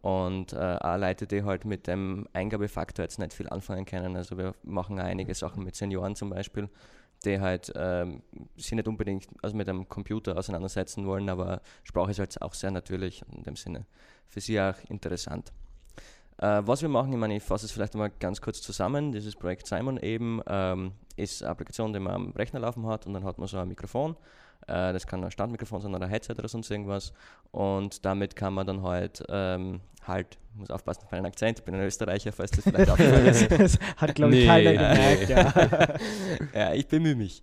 Und 0.00 0.52
äh, 0.52 0.56
auch 0.80 0.98
Leute, 0.98 1.26
die 1.26 1.44
halt 1.44 1.64
mit 1.64 1.86
dem 1.86 2.28
Eingabefaktor 2.34 3.04
jetzt 3.04 3.18
nicht 3.18 3.32
viel 3.32 3.48
anfangen 3.48 3.86
können. 3.86 4.16
Also 4.16 4.36
wir 4.36 4.54
machen 4.62 5.00
auch 5.00 5.04
einige 5.04 5.34
Sachen 5.34 5.64
mit 5.64 5.76
Senioren 5.76 6.14
zum 6.14 6.28
Beispiel, 6.28 6.68
die 7.24 7.40
halt 7.40 7.72
ähm, 7.76 8.22
sich 8.56 8.72
nicht 8.72 8.88
unbedingt 8.88 9.26
also 9.42 9.56
mit 9.56 9.68
einem 9.68 9.88
Computer 9.88 10.36
auseinandersetzen 10.36 11.06
wollen, 11.06 11.28
aber 11.28 11.60
Sprache 11.82 12.10
ist 12.10 12.18
halt 12.18 12.42
auch 12.42 12.54
sehr 12.54 12.70
natürlich 12.70 13.22
in 13.34 13.42
dem 13.42 13.56
Sinne 13.56 13.86
für 14.26 14.40
sie 14.40 14.60
auch 14.60 14.76
interessant. 14.88 15.52
Äh, 16.38 16.62
was 16.64 16.82
wir 16.82 16.88
machen, 16.88 17.12
ich 17.12 17.18
meine, 17.18 17.36
ich 17.36 17.42
fasse 17.42 17.66
es 17.66 17.72
vielleicht 17.72 17.94
mal 17.94 18.10
ganz 18.18 18.40
kurz 18.40 18.60
zusammen. 18.60 19.12
Dieses 19.12 19.36
Projekt 19.36 19.66
Simon 19.66 19.98
eben 19.98 20.40
ähm, 20.46 20.92
ist 21.16 21.42
eine 21.42 21.50
Applikation, 21.52 21.92
die 21.92 22.00
man 22.00 22.14
am 22.14 22.30
Rechner 22.32 22.60
laufen 22.60 22.86
hat 22.86 23.06
und 23.06 23.14
dann 23.14 23.24
hat 23.24 23.38
man 23.38 23.46
so 23.46 23.58
ein 23.58 23.68
Mikrofon. 23.68 24.16
Äh, 24.66 24.92
das 24.92 25.06
kann 25.06 25.22
ein 25.24 25.30
Standmikrofon 25.30 25.80
sein 25.80 25.94
oder 25.94 26.04
ein 26.04 26.10
Headset 26.10 26.34
oder 26.38 26.48
sonst 26.48 26.70
irgendwas. 26.70 27.12
Und 27.50 28.04
damit 28.04 28.34
kann 28.36 28.54
man 28.54 28.66
dann 28.66 28.82
halt 28.82 29.22
ähm, 29.28 29.80
halt, 30.06 30.38
ich 30.52 30.58
muss 30.60 30.70
aufpassen 30.70 31.02
auf 31.04 31.10
meinen 31.12 31.26
Akzent, 31.26 31.58
ich 31.60 31.64
bin 31.64 31.74
ein 31.74 31.82
Österreicher, 31.82 32.32
falls 32.32 32.50
das 32.50 32.64
vielleicht 32.64 32.90
aufgefallen 32.90 33.26
ist. 33.26 33.50
das 33.50 33.78
hat, 33.96 34.14
glaube 34.14 34.34
ich, 34.36 34.40
Nee. 34.42 34.46
keiner 34.46 34.72
gemerkt. 34.72 35.28
Ja. 35.28 35.94
ja, 36.54 36.74
ich 36.74 36.86
bemühe 36.88 37.14
mich. 37.16 37.42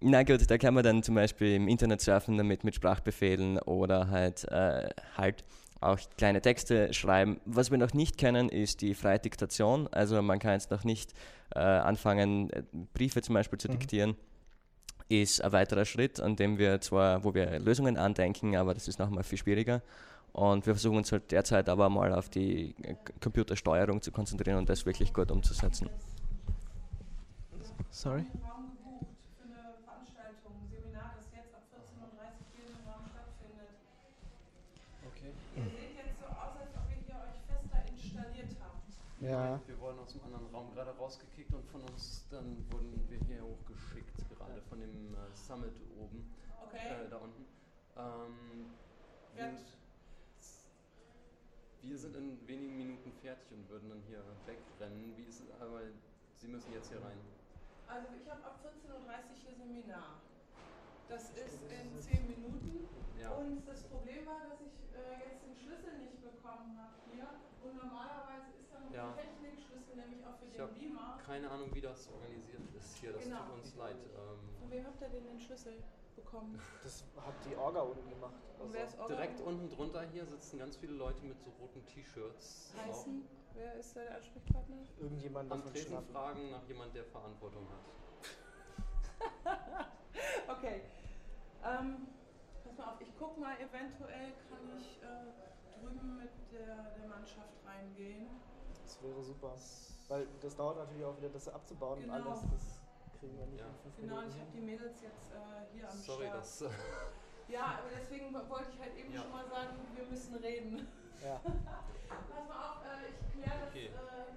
Na 0.00 0.24
gut, 0.24 0.50
da 0.50 0.58
kann 0.58 0.74
man 0.74 0.82
dann 0.82 1.02
zum 1.04 1.14
Beispiel 1.14 1.54
im 1.54 1.68
Internet 1.68 2.00
surfen 2.00 2.36
damit 2.36 2.64
mit 2.64 2.74
Sprachbefehlen 2.74 3.58
oder 3.60 4.08
halt, 4.10 4.44
äh, 4.50 4.88
halt 5.16 5.44
auch 5.80 5.98
kleine 6.18 6.40
Texte 6.42 6.92
schreiben. 6.92 7.40
Was 7.44 7.70
wir 7.70 7.78
noch 7.78 7.92
nicht 7.92 8.18
kennen, 8.18 8.48
ist 8.48 8.80
die 8.82 8.94
freie 8.94 9.18
Diktation. 9.20 9.88
Also 9.92 10.20
man 10.22 10.38
kann 10.40 10.52
jetzt 10.52 10.70
noch 10.72 10.82
nicht 10.84 11.12
äh, 11.54 11.60
anfangen, 11.60 12.50
äh, 12.50 12.62
Briefe 12.94 13.22
zum 13.22 13.34
Beispiel 13.34 13.58
zu 13.58 13.68
Mhm. 13.68 13.72
diktieren. 13.72 14.16
Ist 15.08 15.42
ein 15.42 15.52
weiterer 15.52 15.84
Schritt, 15.84 16.20
an 16.20 16.36
dem 16.36 16.58
wir 16.58 16.80
zwar, 16.80 17.24
wo 17.24 17.34
wir 17.34 17.58
Lösungen 17.58 17.96
andenken, 17.96 18.56
aber 18.56 18.74
das 18.74 18.88
ist 18.88 18.98
nochmal 18.98 19.24
viel 19.24 19.38
schwieriger. 19.38 19.82
Und 20.32 20.66
wir 20.66 20.74
versuchen 20.74 20.96
uns 20.96 21.12
halt 21.12 21.30
derzeit 21.30 21.68
aber 21.68 21.90
mal 21.90 22.12
auf 22.14 22.30
die 22.30 22.74
Computersteuerung 23.20 24.00
zu 24.00 24.10
konzentrieren 24.12 24.58
und 24.58 24.68
das 24.68 24.86
wirklich 24.86 25.12
gut 25.12 25.30
umzusetzen. 25.30 25.90
Sorry. 27.92 28.24
Raum 28.40 28.72
gebucht 28.72 29.12
für 29.36 29.44
eine 29.44 29.76
Veranstaltung, 29.84 30.56
ein 30.56 30.68
Seminar, 30.72 31.12
das 31.12 31.28
jetzt 31.36 31.52
ab 31.52 31.60
14.30 31.68 32.00
Uhr 32.00 32.16
hier 32.56 32.64
in 32.64 32.72
dem 32.72 32.88
Raum 32.88 33.04
stattfindet. 33.04 33.76
Okay. 35.12 35.36
Ihr 35.60 35.68
seht 35.68 35.92
jetzt 36.00 36.16
so 36.16 36.26
aus, 36.32 36.56
als 36.56 36.72
ob 36.72 36.88
ihr 36.88 37.04
hier 37.04 37.20
euch 37.20 37.36
fester 37.44 37.84
installiert 37.92 38.56
habt. 38.64 38.88
Ja. 39.20 39.60
Wir 39.68 39.76
wurden 39.76 40.00
aus 40.00 40.16
dem 40.16 40.24
anderen 40.24 40.48
Raum 40.48 40.72
gerade 40.72 40.96
rausgekickt 40.96 41.52
und 41.52 41.68
von 41.68 41.84
uns 41.92 42.24
dann 42.32 42.64
wurden 42.72 42.96
wir 43.12 43.20
hier 43.28 43.44
hochgeschickt, 43.44 44.16
gerade 44.32 44.64
von 44.72 44.80
dem 44.80 45.12
äh, 45.12 45.36
Summit 45.52 45.76
oben, 46.00 46.32
Okay? 46.64 46.88
äh, 46.88 47.10
da 47.10 47.16
unten. 47.18 47.44
Ähm, 47.94 48.72
wir, 49.36 49.44
Ja. 49.44 49.50
wir 51.82 51.98
sind 51.98 52.16
in 52.16 52.48
wenigen 52.48 52.78
Minuten 52.78 53.12
fertig 53.20 53.52
und 53.52 53.68
würden 53.68 53.90
dann 53.90 54.00
hier 54.08 54.24
wegrennen. 54.46 55.12
Wie 55.18 55.28
ist 55.28 55.40
es, 55.40 55.60
aber 55.60 55.80
Sie 56.40 56.48
müssen 56.48 56.72
jetzt 56.72 56.88
hier 56.88 57.02
rein. 57.02 57.18
Also 57.86 58.08
ich 58.16 58.30
habe 58.30 58.42
ab 58.44 58.60
14.30 58.64 58.88
Uhr 58.88 59.02
hier 59.44 59.56
Seminar. 59.56 60.16
Das 61.12 61.28
ist 61.36 61.60
in 61.68 62.00
10 62.00 62.26
Minuten. 62.26 62.88
Ja. 63.20 63.32
Und 63.36 63.68
das 63.68 63.82
Problem 63.84 64.24
war, 64.26 64.40
dass 64.48 64.60
ich 64.64 64.72
äh, 64.96 65.28
jetzt 65.28 65.44
den 65.44 65.54
Schlüssel 65.54 65.98
nicht 65.98 66.16
bekommen 66.24 66.72
habe 66.80 66.96
hier. 67.12 67.28
Und 67.62 67.76
normalerweise 67.76 68.48
ist 68.58 68.72
da 68.72 68.80
noch 68.80 68.90
Ja. 68.90 69.12
ein 69.12 69.16
Technikschlüssel, 69.20 69.94
nämlich 69.96 70.24
auch 70.24 70.36
für 70.40 70.46
Ich 70.46 70.56
den 70.56 70.72
Beamer. 70.74 71.18
Keine 71.24 71.50
Ahnung, 71.50 71.68
wie 71.74 71.82
das 71.82 72.08
organisiert 72.08 72.62
ist 72.74 72.96
hier. 72.96 73.12
Das 73.12 73.24
Genau. 73.24 73.44
tut 73.44 73.54
uns 73.60 73.74
leid. 73.76 73.96
Ähm, 74.00 74.38
Von 74.58 74.70
wem 74.70 74.86
habt 74.86 75.00
ihr 75.02 75.08
denn 75.10 75.26
den 75.26 75.38
Schlüssel 75.40 75.82
bekommen? 76.16 76.58
Das 76.82 77.04
hat 77.16 77.34
die 77.44 77.56
Orga 77.56 77.80
unten 77.82 78.08
gemacht. 78.08 78.34
Ist 78.72 78.98
Orga? 78.98 79.14
direkt 79.14 79.40
unten 79.42 79.68
drunter 79.68 80.02
hier 80.12 80.24
sitzen 80.24 80.58
ganz 80.58 80.76
viele 80.76 80.92
Leute 80.94 81.22
mit 81.24 81.38
so 81.40 81.50
roten 81.60 81.84
T-Shirts. 81.86 82.72
heißen? 82.86 83.28
Wer 83.54 83.74
ist 83.74 83.94
da 83.94 84.00
der 84.00 84.16
Ansprechpartner? 84.16 84.76
Irgendjemand 84.98 85.52
Am 85.52 85.62
Tresen 85.62 85.88
schnappen. 85.88 86.08
fragen 86.14 86.50
nach 86.50 86.66
jemand, 86.66 86.94
der 86.94 87.04
Verantwortung 87.04 87.66
hat. 87.68 87.84
Okay. 90.48 90.82
Ähm, 91.64 92.08
pass 92.64 92.76
mal 92.76 92.94
auf, 92.94 93.00
ich 93.00 93.12
guck 93.18 93.38
mal, 93.38 93.54
eventuell 93.60 94.32
kann 94.48 94.60
ich 94.78 95.00
äh, 95.02 95.80
drüben 95.80 96.16
mit 96.18 96.30
der, 96.52 96.90
der 96.98 97.08
Mannschaft 97.08 97.54
reingehen. 97.64 98.28
Das 98.84 99.02
wäre 99.02 99.22
super. 99.22 99.54
Weil 100.08 100.26
das 100.40 100.56
dauert 100.56 100.76
natürlich 100.78 101.04
auch 101.04 101.16
wieder, 101.16 101.28
das 101.28 101.48
abzubauen 101.48 102.00
Genau. 102.00 102.14
und 102.14 102.26
alles. 102.26 102.42
Das 102.50 103.20
kriegen 103.20 103.38
wir 103.38 103.46
nicht 103.46 103.60
Ja. 103.60 103.66
in 103.66 103.74
fünf 103.82 103.96
Genau, 103.96 104.14
Minuten 104.16 104.30
ich 104.30 104.40
habe 104.40 104.50
die 104.52 104.60
Mädels 104.60 105.00
jetzt 105.02 105.30
äh, 105.30 105.74
hier 105.74 105.88
am 105.90 105.96
Sorry, 105.96 106.26
Start. 106.26 106.38
das. 106.38 106.62
Äh, 106.62 106.68
Ja, 107.48 107.64
aber 107.78 107.88
deswegen 107.98 108.32
wo- 108.34 108.48
wollte 108.48 108.70
ich 108.72 108.80
halt 108.80 108.96
eben 108.96 109.12
Ja. 109.12 109.22
schon 109.22 109.32
mal 109.32 109.46
sagen, 109.48 109.76
wir 109.94 110.04
müssen 110.04 110.34
reden. 110.36 110.86
Ja. 111.22 111.38
Pass 111.44 112.48
mal 112.48 112.70
auf, 112.70 112.84
äh, 112.84 113.08
ich 113.10 113.32
kläre 113.32 113.60
das. 113.60 113.68
Okay. 113.70 113.86
Äh, 113.86 114.32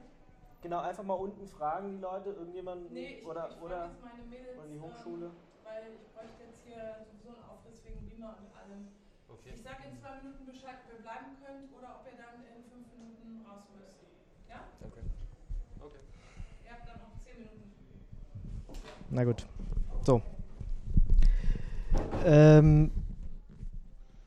Genau, 0.61 0.79
einfach 0.79 1.03
mal 1.03 1.13
unten 1.13 1.45
fragen 1.47 1.91
die 1.91 1.97
Leute, 1.99 2.29
irgendjemanden 2.31 2.91
nee, 2.91 3.19
ich, 3.19 3.25
oder, 3.27 3.49
ich 3.51 3.61
oder, 3.61 3.91
meine 4.01 4.23
Mädels, 4.23 4.57
oder 4.57 4.67
die 4.67 4.75
ähm, 4.75 4.81
Hochschule. 4.81 5.31
Weil 5.65 5.97
ich 5.97 6.05
bräuchte 6.13 6.45
jetzt 6.45 6.61
hier 6.63 7.01
sowieso 7.03 7.33
einen 7.33 7.45
Aufriss 7.49 7.81
wegen 7.83 8.05
Beamer 8.05 8.37
und 8.37 8.49
allem. 8.53 8.93
okay. 9.27 9.51
Ich 9.57 9.61
sage 9.65 9.89
in 9.89 9.97
zwei 9.97 10.21
Minuten 10.21 10.45
Bescheid, 10.45 10.77
ob 10.85 10.93
ihr 10.93 11.01
bleiben 11.01 11.33
könnt 11.41 11.67
oder 11.73 11.99
ob 11.99 12.05
ihr 12.05 12.15
dann 12.15 12.45
in 12.45 12.61
fünf 12.69 12.85
Minuten 12.93 13.41
raus 13.43 13.65
müsst. 13.73 13.97
Ja? 14.47 14.61
Okay. 14.85 15.03
okay. 15.81 16.03
Ihr 16.63 16.71
habt 16.71 16.85
dann 16.87 17.01
noch 17.01 17.13
zehn 17.19 17.37
Minuten. 17.41 17.73
Na 19.09 19.23
gut. 19.25 19.41
So. 20.05 20.21
Ähm, 22.23 22.91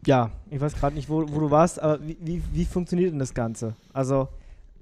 ja, 0.07 0.31
ich 0.51 0.61
weiß 0.61 0.75
gerade 0.75 0.95
nicht, 0.95 1.09
wo, 1.09 1.23
wo 1.29 1.41
du 1.41 1.51
warst, 1.51 1.81
aber 1.81 2.05
wie, 2.07 2.17
wie, 2.21 2.43
wie 2.53 2.65
funktioniert 2.65 3.13
denn 3.13 3.19
das 3.19 3.35
Ganze? 3.35 3.75
Also, 3.93 4.29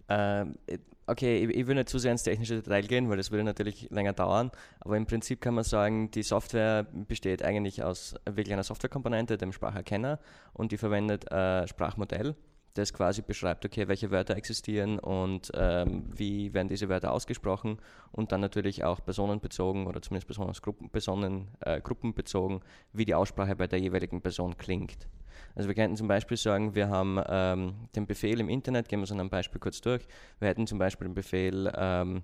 Ähm, 0.09 0.55
äh, 0.69 0.79
okay, 1.07 1.45
ich, 1.45 1.57
ich 1.57 1.67
will 1.67 1.75
nicht 1.75 1.89
zu 1.89 1.99
sehr 1.99 2.13
ins 2.13 2.23
technische 2.23 2.57
Detail 2.57 2.83
gehen, 2.83 3.09
weil 3.09 3.17
das 3.17 3.31
würde 3.31 3.45
natürlich 3.45 3.89
länger 3.91 4.13
dauern. 4.13 4.51
Aber 4.81 4.97
im 4.97 5.07
Prinzip 5.07 5.41
kann 5.41 5.55
man 5.55 5.65
sagen, 5.65 6.11
die 6.11 6.23
Software 6.23 6.85
besteht 6.93 7.43
eigentlich 7.43 7.83
aus 7.83 8.15
wirklich 8.25 8.53
einer 8.53 8.65
Softwarekomponente, 8.65 9.39
dem 9.39 9.53
Spracherkenner, 9.53 10.19
und 10.53 10.73
die 10.73 10.77
verwendet 10.77 11.31
ein 11.31 11.67
Sprachmodell, 11.69 12.35
das 12.77 12.93
quasi 12.93 13.23
beschreibt, 13.23 13.65
okay, 13.65 13.89
welche 13.89 14.11
Wörter 14.11 14.37
existieren 14.37 14.99
und 14.99 15.51
ähm, 15.55 16.05
wie 16.15 16.53
werden 16.55 16.69
diese 16.69 16.89
Wörter 16.89 17.13
ausgesprochen 17.13 17.79
und 18.13 18.33
dann 18.33 18.41
natürlich 18.41 18.85
auch 18.85 19.05
personenbezogen 19.05 19.87
oder 19.87 20.03
zumindest 20.03 20.29
besonders 20.29 20.63
Gruppen, 20.63 20.91
Personen, 20.91 21.49
äh, 21.61 21.81
gruppenbezogen, 21.81 22.61
wie 22.93 23.05
die 23.05 23.15
Aussprache 23.15 23.57
bei 23.57 23.67
der 23.67 23.81
jeweiligen 23.81 24.21
Person 24.21 24.57
klingt. 24.57 25.09
Also 25.55 25.69
wir 25.69 25.75
könnten 25.75 25.97
zum 25.97 26.09
Beispiel 26.09 26.37
sagen, 26.37 26.75
wir 26.75 26.89
haben 26.89 27.21
ähm, 27.29 27.75
den 27.95 28.07
Befehl 28.07 28.41
im 28.41 28.49
Internet, 28.49 28.89
gehen 28.89 29.01
wir 29.01 29.07
so 29.07 29.15
ein 29.15 29.31
Beispiel 29.31 29.61
kurz 29.61 29.81
durch. 29.81 30.07
Wir 30.39 30.49
hätten 30.49 30.67
zum 30.67 30.79
Beispiel 30.79 31.09
den 31.09 31.15
Befehl 31.15 31.73
ähm, 31.77 32.23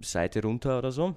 Seite 0.00 0.42
runter 0.42 0.78
oder 0.78 0.92
so, 0.92 1.14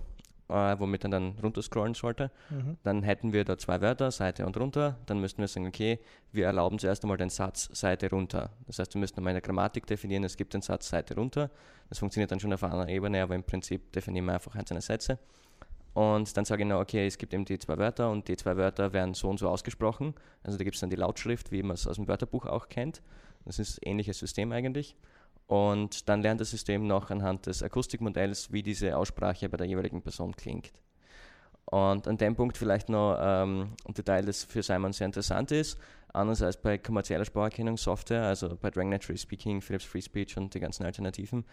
äh, 0.50 0.76
womit 0.80 1.04
man 1.04 1.12
dann 1.12 1.36
runterscrollen 1.42 1.94
sollte. 1.94 2.32
mhm. 2.50 2.78
Dann 2.84 3.04
hätten 3.04 3.34
wir 3.34 3.46
da 3.46 3.58
zwei 3.58 3.82
Wörter, 3.82 4.12
Seite 4.12 4.46
und 4.46 4.58
runter. 4.58 4.98
Dann 5.06 5.20
müssten 5.20 5.42
wir 5.42 5.48
sagen, 5.48 5.68
okay, 5.68 6.00
wir 6.32 6.46
erlauben 6.46 6.80
zuerst 6.80 7.04
einmal 7.04 7.18
den 7.18 7.30
Satz 7.30 7.70
Seite 7.74 8.10
runter. 8.10 8.52
Das 8.68 8.80
heißt, 8.80 8.94
wir 8.94 9.00
müssten 9.00 9.20
einmal 9.20 9.32
eine 9.32 9.42
Grammatik 9.42 9.86
definieren, 9.88 10.24
es 10.24 10.38
gibt 10.38 10.54
den 10.54 10.62
Satz 10.62 10.90
Seite 10.90 11.16
runter. 11.16 11.50
Das 11.90 12.00
funktioniert 12.00 12.32
dann 12.32 12.40
schon 12.40 12.54
auf 12.54 12.64
einer 12.64 12.90
Ebene, 12.90 13.22
aber 13.22 13.36
im 13.36 13.44
Prinzip 13.44 13.92
definieren 13.92 14.26
wir 14.26 14.34
einfach 14.34 14.56
einzelne 14.56 14.82
Sätze. 14.82 15.20
Und 15.94 16.36
dann 16.36 16.44
sage 16.44 16.64
ich 16.64 16.68
noch, 16.68 16.82
okay, 16.82 17.08
es 17.08 17.18
gibt 17.18 17.34
eben 17.34 17.46
die 17.46 17.58
zwei 17.58 17.78
Wörter 17.78 18.12
und 18.12 18.28
die 18.28 18.36
zwei 18.36 18.58
Wörter 18.58 18.92
werden 18.92 19.14
so 19.14 19.30
und 19.30 19.40
so 19.40 19.48
ausgesprochen. 19.48 20.14
Also 20.44 20.58
da 20.58 20.66
gibt 20.66 20.76
es 20.76 20.82
dann 20.82 20.90
die 20.90 20.98
Lautschrift, 20.98 21.54
wie 21.54 21.64
man 21.64 21.76
es 21.76 21.88
aus 21.88 21.96
dem 21.96 22.10
Wörterbuch 22.10 22.46
auch 22.48 22.68
kennt. 22.68 23.02
Das 23.46 23.60
ist 23.60 23.78
ein 23.78 23.92
ähnliches 23.92 24.20
System 24.20 24.52
eigentlich. 24.52 24.98
Und 25.48 26.10
dann 26.10 26.22
lernt 26.22 26.42
das 26.42 26.50
System 26.50 26.88
noch 26.88 27.12
anhand 27.12 27.46
des 27.46 27.62
Akustikmodells, 27.62 28.52
wie 28.52 28.64
diese 28.64 28.98
Aussprache 28.98 29.48
bei 29.48 29.58
der 29.58 29.68
jeweiligen 29.68 30.02
Person 30.02 30.36
klingt. 30.36 30.72
Und 31.66 32.08
an 32.08 32.18
dem 32.18 32.36
Punkt 32.36 32.58
vielleicht 32.58 32.90
noch 32.90 33.18
ähm, 33.20 33.74
ein 33.88 33.94
Detail, 33.94 34.26
das 34.26 34.44
für 34.44 34.64
Simon 34.64 34.94
sehr 34.94 35.06
interessant 35.06 35.52
ist. 35.52 35.80
Anders 36.14 36.42
als 36.42 36.62
bei 36.62 36.78
kommerzieller 36.78 37.26
Spracherkennungssoftware, 37.26 38.24
also 38.24 38.56
bei 38.56 38.72
Drang 38.72 38.90
Natural 38.90 39.18
Speaking, 39.18 39.62
Philips 39.62 39.86
Free 39.86 40.02
Speech 40.02 40.38
und 40.38 40.54
die 40.54 40.60
ganzen 40.60 40.86
Alternativen, 40.86 41.44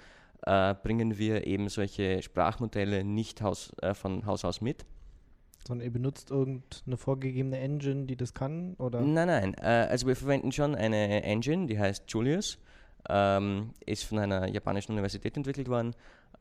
äh, 0.46 0.74
bringen 0.74 1.18
wir 1.18 1.46
eben 1.46 1.68
solche 1.68 2.22
Sprachmodelle 2.22 3.04
nicht 3.04 3.42
Haus, 3.42 3.72
äh, 3.82 3.94
von 3.94 4.24
Haus 4.26 4.44
aus 4.44 4.60
mit. 4.60 4.84
sondern 5.66 5.86
ihr 5.86 5.92
benutzt 5.92 6.30
irgendeine 6.30 6.96
vorgegebene 6.96 7.58
Engine, 7.58 8.06
die 8.06 8.16
das 8.16 8.34
kann? 8.34 8.74
Oder? 8.74 9.00
Nein, 9.00 9.28
nein. 9.28 9.54
Äh, 9.54 9.88
also 9.90 10.06
wir 10.06 10.16
verwenden 10.16 10.52
schon 10.52 10.74
eine 10.74 11.22
Engine, 11.22 11.66
die 11.66 11.78
heißt 11.78 12.04
Julius. 12.08 12.58
Ähm, 13.08 13.70
ist 13.84 14.04
von 14.04 14.18
einer 14.18 14.46
japanischen 14.48 14.92
Universität 14.92 15.36
entwickelt 15.36 15.68
worden. 15.68 15.94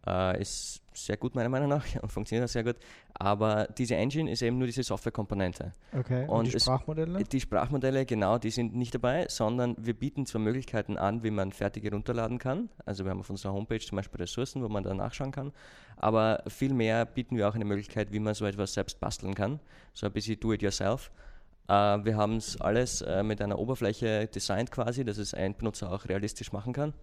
Äh, 0.06 0.41
ist 0.41 0.82
sehr 0.94 1.15
gut 1.18 1.36
meiner 1.36 1.50
Meinung 1.50 1.70
nach 1.70 1.86
und 2.01 2.12
funktioniert 2.12 2.46
auch 2.48 2.51
sehr 2.51 2.63
gut. 2.63 2.75
Aber 3.13 3.68
diese 3.77 3.96
Engine 3.96 4.32
ist 4.32 4.41
eben 4.41 4.58
nur 4.58 4.65
diese 4.68 4.84
Softwarekomponente. 4.84 5.74
Okay, 5.98 6.24
und, 6.24 6.30
Und 6.30 6.51
die 6.51 6.56
es- 6.58 6.63
Sprachmodelle? 6.63 7.24
Die 7.24 7.39
Sprachmodelle, 7.39 8.06
genau, 8.06 8.38
die 8.38 8.50
sind 8.51 8.75
nicht 8.75 8.94
dabei, 8.96 9.25
sondern 9.30 9.75
wir 9.80 9.94
bieten 9.94 10.25
zwar 10.25 10.41
Möglichkeiten 10.41 10.98
an, 10.98 11.24
wie 11.24 11.32
man 11.32 11.51
fertige 11.51 11.91
runterladen 11.91 12.38
kann. 12.39 12.70
Also 12.86 13.03
wir 13.06 13.12
haben 13.12 13.20
auf 13.20 13.30
unserer 13.30 13.53
Homepage 13.53 13.80
zum 13.80 13.96
Beispiel 13.96 14.22
Ressourcen, 14.22 14.63
wo 14.63 14.70
man 14.70 14.84
da 14.84 14.94
nachschauen 14.94 15.32
kann. 15.32 15.51
Aber 15.98 16.44
viel 16.48 16.74
mehr 16.74 17.06
bieten 17.06 17.38
wir 17.38 17.48
auch 17.48 17.56
eine 17.56 17.65
Möglichkeit, 17.65 18.12
wie 18.12 18.20
man 18.20 18.34
so 18.34 18.46
etwas 18.46 18.74
selbst 18.74 19.00
basteln 19.00 19.36
kann. 19.36 19.60
So 19.94 20.08
ein 20.08 20.12
bisschen 20.13 20.39
do-it-yourself. 20.39 21.12
Äh, 21.72 22.04
wir 22.04 22.18
haben 22.18 22.36
es 22.36 22.60
alles 22.60 23.01
äh, 23.01 23.24
mit 23.24 23.42
einer 23.42 23.58
Oberfläche 23.58 24.28
designt 24.28 24.72
quasi, 24.72 25.06
dass 25.06 25.18
es 25.18 25.34
ein 25.34 25.56
Benutzer 25.56 25.92
auch 25.92 26.06
realistisch 26.06 26.51
machen 26.51 26.74
kann. 26.74 26.94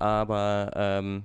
Aber 0.00 0.72
ähm, 0.74 1.22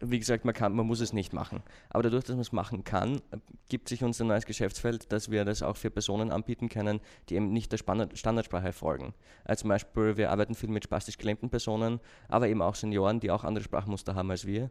wie 0.00 0.18
gesagt, 0.18 0.44
man, 0.44 0.54
kann, 0.54 0.74
man 0.74 0.86
muss 0.86 1.00
es 1.00 1.14
nicht 1.14 1.32
machen. 1.32 1.62
Aber 1.88 2.02
dadurch, 2.02 2.24
dass 2.24 2.36
man 2.36 2.42
es 2.42 2.52
machen 2.52 2.84
kann, 2.84 3.20
gibt 3.68 3.88
sich 3.88 4.04
uns 4.04 4.20
ein 4.20 4.26
neues 4.26 4.44
Geschäftsfeld, 4.44 5.10
dass 5.12 5.30
wir 5.30 5.44
das 5.46 5.62
auch 5.62 5.76
für 5.76 5.90
Personen 5.90 6.30
anbieten 6.30 6.68
können, 6.68 7.00
die 7.28 7.36
eben 7.36 7.52
nicht 7.52 7.72
der 7.72 7.78
Standard 7.78 8.16
Standardsprache 8.18 8.72
folgen. 8.72 9.14
Also 9.44 9.62
zum 9.62 9.68
Beispiel, 9.70 10.18
wir 10.18 10.30
arbeiten 10.30 10.54
viel 10.54 10.70
mit 10.70 10.84
spastisch 10.84 11.16
gelähmten 11.16 11.48
Personen, 11.48 12.00
aber 12.28 12.48
eben 12.48 12.62
auch 12.62 12.74
Senioren, 12.74 13.20
die 13.20 13.30
auch 13.30 13.44
andere 13.44 13.64
Sprachmuster 13.64 14.14
haben 14.14 14.30
als 14.30 14.46
wir. 14.46 14.70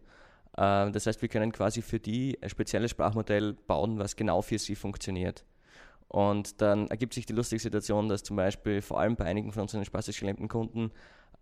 Das 0.54 1.06
heißt, 1.06 1.22
wir 1.22 1.30
können 1.30 1.52
quasi 1.52 1.84
für 1.84 2.00
die 2.00 2.38
ein 2.42 2.50
spezielles 2.50 2.92
Sprachmodell 2.92 3.54
bauen, 3.54 4.00
was 4.00 4.16
genau 4.16 4.42
für 4.42 4.58
sie 4.58 4.76
funktioniert. 4.76 5.46
Und 6.10 6.62
dann 6.62 6.88
ergibt 6.88 7.14
sich 7.14 7.26
die 7.26 7.34
lustige 7.34 7.62
Situation, 7.62 8.10
dass 8.10 8.24
zum 8.24 8.36
Beispiel 8.36 8.82
vor 8.82 9.00
allem 9.00 9.16
bei 9.16 9.26
einigen 9.26 9.52
von 9.52 9.62
unseren 9.62 9.86
spastisch 9.86 10.20
gelähmten 10.20 10.48
Kunden 10.48 10.92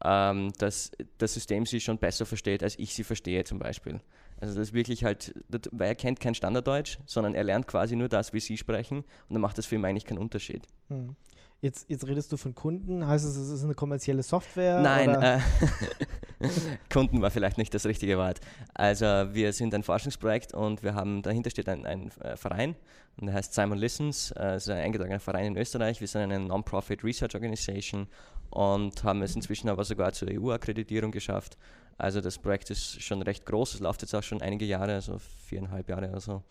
ähm, 0.03 0.51
dass 0.57 0.91
das 1.17 1.33
System 1.33 1.65
sie 1.65 1.79
schon 1.79 1.97
besser 1.97 2.25
versteht, 2.25 2.63
als 2.63 2.77
ich 2.77 2.93
sie 2.93 3.03
verstehe 3.03 3.43
zum 3.43 3.59
Beispiel. 3.59 3.99
Also 4.39 4.53
das 4.53 4.69
ist 4.69 4.73
wirklich 4.73 5.03
halt, 5.03 5.33
weil 5.71 5.87
er 5.87 5.95
kennt 5.95 6.19
kein 6.19 6.35
Standarddeutsch, 6.35 6.99
sondern 7.05 7.33
er 7.33 7.43
lernt 7.43 7.67
quasi 7.67 7.95
nur 7.95 8.07
das, 8.07 8.33
wie 8.33 8.39
sie 8.39 8.57
sprechen 8.57 8.99
und 8.99 9.33
dann 9.33 9.41
macht 9.41 9.57
das 9.57 9.65
für 9.65 9.75
ihn 9.75 9.85
eigentlich 9.85 10.05
keinen 10.05 10.19
Unterschied. 10.19 10.67
Hm. 10.89 11.15
Jetzt, 11.59 11.89
jetzt 11.89 12.05
redest 12.05 12.31
du 12.31 12.37
von 12.37 12.53
Kunden, 12.53 13.07
heißt 13.07 13.25
es, 13.25 13.35
es 13.35 13.49
ist 13.49 13.63
eine 13.63 13.73
kommerzielle 13.73 14.21
Software? 14.21 14.79
Nein, 14.79 15.09
äh, 15.09 15.39
Kunden 16.93 17.19
war 17.21 17.31
vielleicht 17.31 17.57
nicht 17.57 17.73
das 17.73 17.87
richtige 17.87 18.17
Wort. 18.19 18.39
Also 18.75 19.05
wir 19.05 19.51
sind 19.53 19.73
ein 19.73 19.81
Forschungsprojekt 19.81 20.53
und 20.53 20.83
wir 20.83 20.93
haben, 20.93 21.23
dahinter 21.23 21.49
steht 21.49 21.67
ein, 21.67 21.83
ein 21.87 22.11
äh, 22.21 22.37
Verein 22.37 22.75
und 23.19 23.25
der 23.25 23.33
heißt 23.33 23.55
Simon 23.55 23.79
Listens, 23.79 24.29
äh, 24.31 24.55
es 24.55 24.63
ist 24.63 24.69
ein 24.69 24.77
eingetragener 24.77 25.19
Verein 25.19 25.47
in 25.47 25.57
Österreich. 25.57 25.99
Wir 25.99 26.07
sind 26.07 26.21
eine 26.21 26.39
Non-Profit 26.39 27.03
Research 27.03 27.33
Organization 27.33 28.07
und 28.51 29.03
haben 29.03 29.23
es 29.23 29.35
inzwischen 29.35 29.69
aber 29.69 29.83
sogar 29.83 30.13
zur 30.13 30.27
EU-Akkreditierung 30.31 31.11
geschafft. 31.11 31.57
Also 31.97 32.21
das 32.21 32.37
Projekt 32.37 32.69
ist 32.69 33.01
schon 33.01 33.23
recht 33.23 33.47
groß, 33.47 33.73
es 33.73 33.79
läuft 33.79 34.03
jetzt 34.03 34.13
auch 34.13 34.21
schon 34.21 34.43
einige 34.43 34.65
Jahre, 34.65 34.93
also 34.93 35.17
viereinhalb 35.47 35.89
Jahre 35.89 36.09
oder 36.09 36.21
so. 36.21 36.43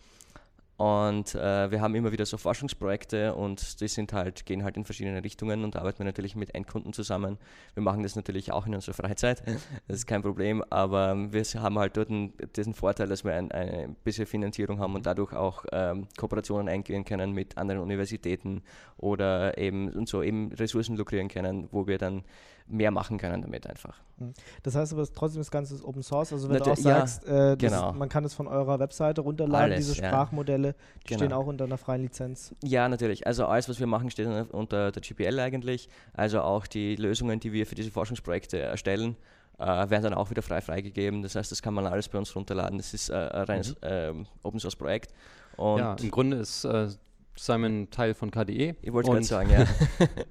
Und 0.77 1.33
äh, 1.33 1.71
wir 1.71 1.81
haben 1.81 1.95
immer 1.95 2.11
wieder 2.11 2.27
so 2.27 2.37
Forschungsprojekte 2.37 3.33
und 3.33 3.81
die 3.81 3.87
sind 3.87 4.13
halt, 4.13 4.45
gehen 4.45 4.63
halt 4.63 4.77
in 4.77 4.85
verschiedene 4.85 5.23
Richtungen 5.23 5.63
und 5.63 5.75
arbeiten 5.75 5.97
wir 5.97 6.05
natürlich 6.05 6.35
mit 6.35 6.53
Endkunden 6.53 6.93
zusammen. 6.93 7.39
Wir 7.73 7.81
machen 7.81 8.03
das 8.03 8.15
natürlich 8.15 8.51
auch 8.51 8.67
in 8.67 8.75
unserer 8.75 8.93
Freizeit, 8.93 9.41
das 9.87 9.97
ist 9.97 10.05
kein 10.05 10.21
Problem, 10.21 10.63
aber 10.69 11.33
wir 11.33 11.43
haben 11.55 11.79
halt 11.79 11.97
dort 11.97 12.09
diesen 12.55 12.75
Vorteil, 12.75 13.07
dass 13.07 13.23
wir 13.23 13.33
ein, 13.33 13.51
eine 13.51 13.95
bisschen 14.03 14.27
Finanzierung 14.27 14.79
haben 14.79 14.93
und 14.93 15.07
dadurch 15.07 15.33
auch 15.33 15.65
ähm, 15.71 16.07
Kooperationen 16.15 16.69
eingehen 16.69 17.05
können 17.05 17.31
mit 17.31 17.57
anderen 17.57 17.81
Universitäten 17.81 18.61
oder 18.97 19.57
eben 19.57 19.89
und 19.89 20.07
so 20.07 20.21
eben 20.21 20.51
Ressourcen 20.53 20.95
lukrieren 20.95 21.27
können, 21.27 21.69
wo 21.71 21.87
wir 21.87 21.97
dann 21.97 22.23
mehr 22.67 22.91
machen 22.91 23.17
können 23.17 23.41
damit 23.41 23.65
einfach. 23.67 23.97
Hm. 24.17 24.33
Das 24.63 24.75
heißt 24.75 24.93
aber 24.93 25.05
trotzdem 25.13 25.39
das 25.39 25.51
Ganze 25.51 25.75
ist 25.75 25.83
Open 25.83 26.03
Source. 26.03 26.33
Also 26.33 26.49
wenn 26.49 26.57
Natu- 26.57 26.65
du 26.65 26.71
auch 26.71 26.77
ja, 26.77 26.83
sagst, 27.07 27.25
äh, 27.25 27.55
das, 27.55 27.71
genau. 27.71 27.93
man 27.93 28.09
kann 28.09 28.25
es 28.25 28.33
von 28.33 28.47
eurer 28.47 28.79
Webseite 28.79 29.21
runterladen, 29.21 29.71
Alles, 29.73 29.87
diese 29.87 30.01
ja. 30.01 30.07
Sprachmodelle, 30.09 30.75
die 31.03 31.07
Genau. 31.07 31.19
stehen 31.19 31.33
auch 31.33 31.45
unter 31.47 31.63
einer 31.65 31.77
freien 31.77 32.01
Lizenz. 32.01 32.53
Ja, 32.63 32.89
natürlich. 32.89 33.25
Also 33.25 33.45
alles, 33.45 33.69
was 33.69 33.79
wir 33.79 33.87
machen, 33.87 34.09
steht 34.11 34.27
unter- 34.51 34.91
der 34.91 35.01
GPL 35.01 35.39
eigentlich. 35.39 35.87
Also 36.13 36.41
auch 36.41 36.67
die 36.67 36.95
Lösungen, 36.95 37.39
die 37.39 37.53
wir 37.53 37.65
für 37.65 37.75
diese 37.75 37.91
Forschungsprojekte 37.91 38.59
erstellen, 38.59 39.15
äh, 39.59 39.65
werden 39.65 40.03
dann 40.03 40.13
auch 40.13 40.29
wieder 40.29 40.41
frei 40.41 40.61
freigegeben. 40.61 41.21
Das 41.23 41.35
heißt, 41.35 41.51
das 41.51 41.61
kann 41.61 41.73
man 41.73 41.85
alles 41.87 42.09
bei 42.09 42.17
uns 42.19 42.35
runterladen. 42.35 42.77
Das 42.77 42.93
ist 42.93 43.09
äh, 43.09 43.13
ein 43.15 43.43
reines 43.45 43.75
ähm, 43.81 44.25
Open 44.43 44.59
Source 44.59 44.75
Projekt. 44.75 45.13
Und 45.55 45.79
ja, 45.79 45.95
im 45.99 46.11
Grunde 46.11 46.37
ist 46.37 46.63
äh, 46.65 46.89
Simon 47.37 47.89
Teil 47.91 48.13
von 48.13 48.31
KDE. 48.31 48.75
ich 48.81 48.93
wollte 48.93 49.09
gerade 49.11 49.23
sagen, 49.23 49.49
ja. 49.49 49.65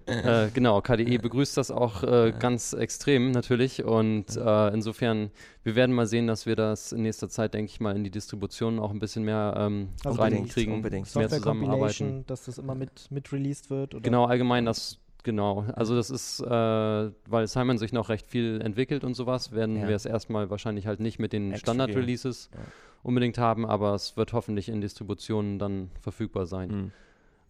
Äh, 0.07 0.51
genau, 0.55 0.81
KDE 0.81 1.19
begrüßt 1.19 1.57
das 1.57 1.71
auch 1.71 2.03
äh, 2.03 2.33
ganz 2.39 2.73
extrem 2.73 3.33
natürlich 3.33 3.85
und 3.85 4.37
äh, 4.37 4.69
insofern, 4.69 5.31
wir 5.65 5.75
werden 5.75 5.95
mal 5.95 6.07
sehen, 6.07 6.27
dass 6.27 6.47
wir 6.47 6.55
das 6.57 6.93
in 6.93 7.03
nächster 7.03 7.29
Zeit, 7.29 7.55
denke 7.55 7.71
ich 7.71 7.81
mal, 7.81 7.95
in 7.97 8.05
die 8.05 8.11
Distribution 8.11 8.79
auch 8.79 8.91
ein 8.93 8.99
bisschen 9.01 9.25
mehr 9.25 9.55
ähm, 9.57 9.89
Also 10.05 10.21
reinkriegen, 10.21 10.75
unbedingt. 10.75 11.13
mehr 11.15 11.29
Software 11.29 11.39
zusammenarbeiten. 11.39 12.25
Dass 12.27 12.45
das 12.45 12.59
immer 12.59 12.75
mit, 12.75 13.11
mit 13.11 13.33
released 13.33 13.69
wird. 13.69 13.95
Oder? 13.95 14.03
Genau, 14.03 14.27
allgemein 14.27 14.65
das, 14.65 14.99
genau. 15.27 15.67
Also 15.75 15.95
das 15.95 16.09
ist, 16.09 16.41
äh, 16.41 16.47
weil 16.49 17.47
Simon 17.47 17.77
sich 17.77 17.93
noch 17.93 18.09
recht 18.09 18.27
viel 18.27 18.63
entwickelt 18.63 19.05
und 19.05 19.13
sowas, 19.13 19.53
werden 19.53 19.77
Ja. 19.83 19.89
wir 19.89 19.97
es 19.97 20.07
erstmal 20.07 20.49
wahrscheinlich 20.49 20.87
halt 20.87 21.01
nicht 21.01 21.19
mit 21.19 21.35
den 21.35 21.55
Standard-Releases 21.57 22.49
Ja. 22.55 22.61
unbedingt 23.03 23.37
haben, 23.37 23.67
aber 23.67 23.93
es 23.95 24.17
wird 24.17 24.33
hoffentlich 24.33 24.71
in 24.71 24.81
Distributionen 24.81 25.59
dann 25.59 25.91
verfügbar 26.01 26.47
sein. 26.47 26.69
Mhm. 26.71 26.93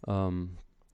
Ähm, 0.07 0.49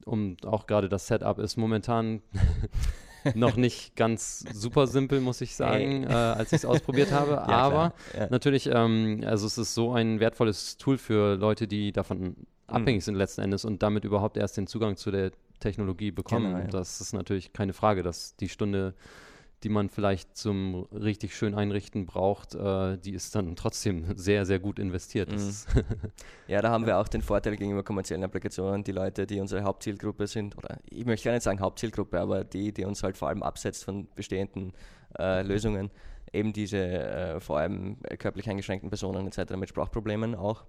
um 0.06 0.38
auch 0.46 0.68
gerade 0.68 0.90
das 0.90 1.08
Setup 1.08 1.40
ist 1.40 1.58
momentan 1.58 2.22
noch 3.36 3.56
nicht 3.56 3.96
ganz 3.96 4.40
super 4.54 4.86
simpel, 4.86 5.22
muss 5.22 5.40
ich 5.42 5.56
sagen, 5.56 6.04
äh, 6.04 6.08
als 6.14 6.52
ich 6.52 6.58
es 6.58 6.66
ausprobiert 6.66 7.12
habe. 7.20 7.32
Ja, 7.32 7.48
aber. 7.48 7.94
Ja. 8.18 8.28
natürlich, 8.30 8.70
ähm, 8.70 9.24
also 9.26 9.48
es 9.48 9.58
ist 9.58 9.74
so 9.74 9.94
ein 9.94 10.20
wertvolles 10.20 10.78
Tool 10.78 10.98
für 10.98 11.36
Leute, 11.36 11.68
die 11.68 11.92
davon 11.94 12.20
Mhm. 12.20 12.36
abhängig 12.68 13.04
sind 13.06 13.16
letzten 13.16 13.42
Endes 13.42 13.66
und 13.66 13.84
damit 13.84 14.04
überhaupt 14.06 14.36
erst 14.38 14.58
den 14.58 14.68
Zugang 14.68 14.96
zu 14.98 15.12
der 15.12 15.32
Technologie 15.64 16.12
bekommen. 16.12 16.54
Genau, 16.54 16.66
ja. 16.66 16.68
Das 16.68 17.02
ist 17.02 17.14
natürlich 17.14 17.54
keine 17.54 17.74
Frage, 17.74 18.04
dass 18.04 18.36
die 18.36 18.50
Stunde 18.50 18.94
die 19.64 19.70
man 19.70 19.90
vielleicht 19.90 20.36
zum 20.36 20.84
richtig 20.92 21.36
schön 21.36 21.56
einrichten 21.56 22.06
braucht, 22.06 22.54
äh, 22.54 22.98
die 22.98 23.14
ist 23.14 23.34
dann 23.34 23.56
trotzdem 23.56 24.18
sehr, 24.18 24.46
sehr 24.46 24.60
gut 24.60 24.78
investiert. 24.78 25.32
Mhm. 25.32 25.54
Ja, 26.48 26.62
da 26.62 26.70
haben 26.70 26.86
wir 26.86 26.98
auch 26.98 27.08
den 27.08 27.22
Vorteil 27.22 27.56
gegenüber 27.56 27.84
kommerziellen 27.84 28.24
Applikationen, 28.24 28.84
die 28.84 28.92
Leute, 28.92 29.26
die 29.26 29.40
unsere 29.40 29.64
Hauptzielgruppe 29.64 30.28
sind, 30.28 30.58
oder 30.58 30.78
ich 30.90 31.06
möchte 31.06 31.26
gar 31.26 31.34
nicht 31.34 31.44
sagen 31.44 31.62
Hauptzielgruppe, 31.62 32.20
aber 32.20 32.44
die, 32.44 32.74
die 32.74 32.84
uns 32.84 33.02
halt 33.02 33.18
vor 33.18 33.30
allem 33.30 33.42
absetzt 33.42 33.86
von 33.86 34.08
bestehenden 34.16 34.74
äh, 35.18 35.42
Lösungen, 35.44 35.90
eben 36.34 36.52
diese 36.52 36.78
äh, 36.78 37.40
vor 37.40 37.60
allem 37.60 37.98
körperlich 38.20 38.50
eingeschränkten 38.50 38.90
Personen 38.90 39.26
etc. 39.26 39.56
mit 39.56 39.70
Sprachproblemen 39.70 40.36
auch. 40.36 40.66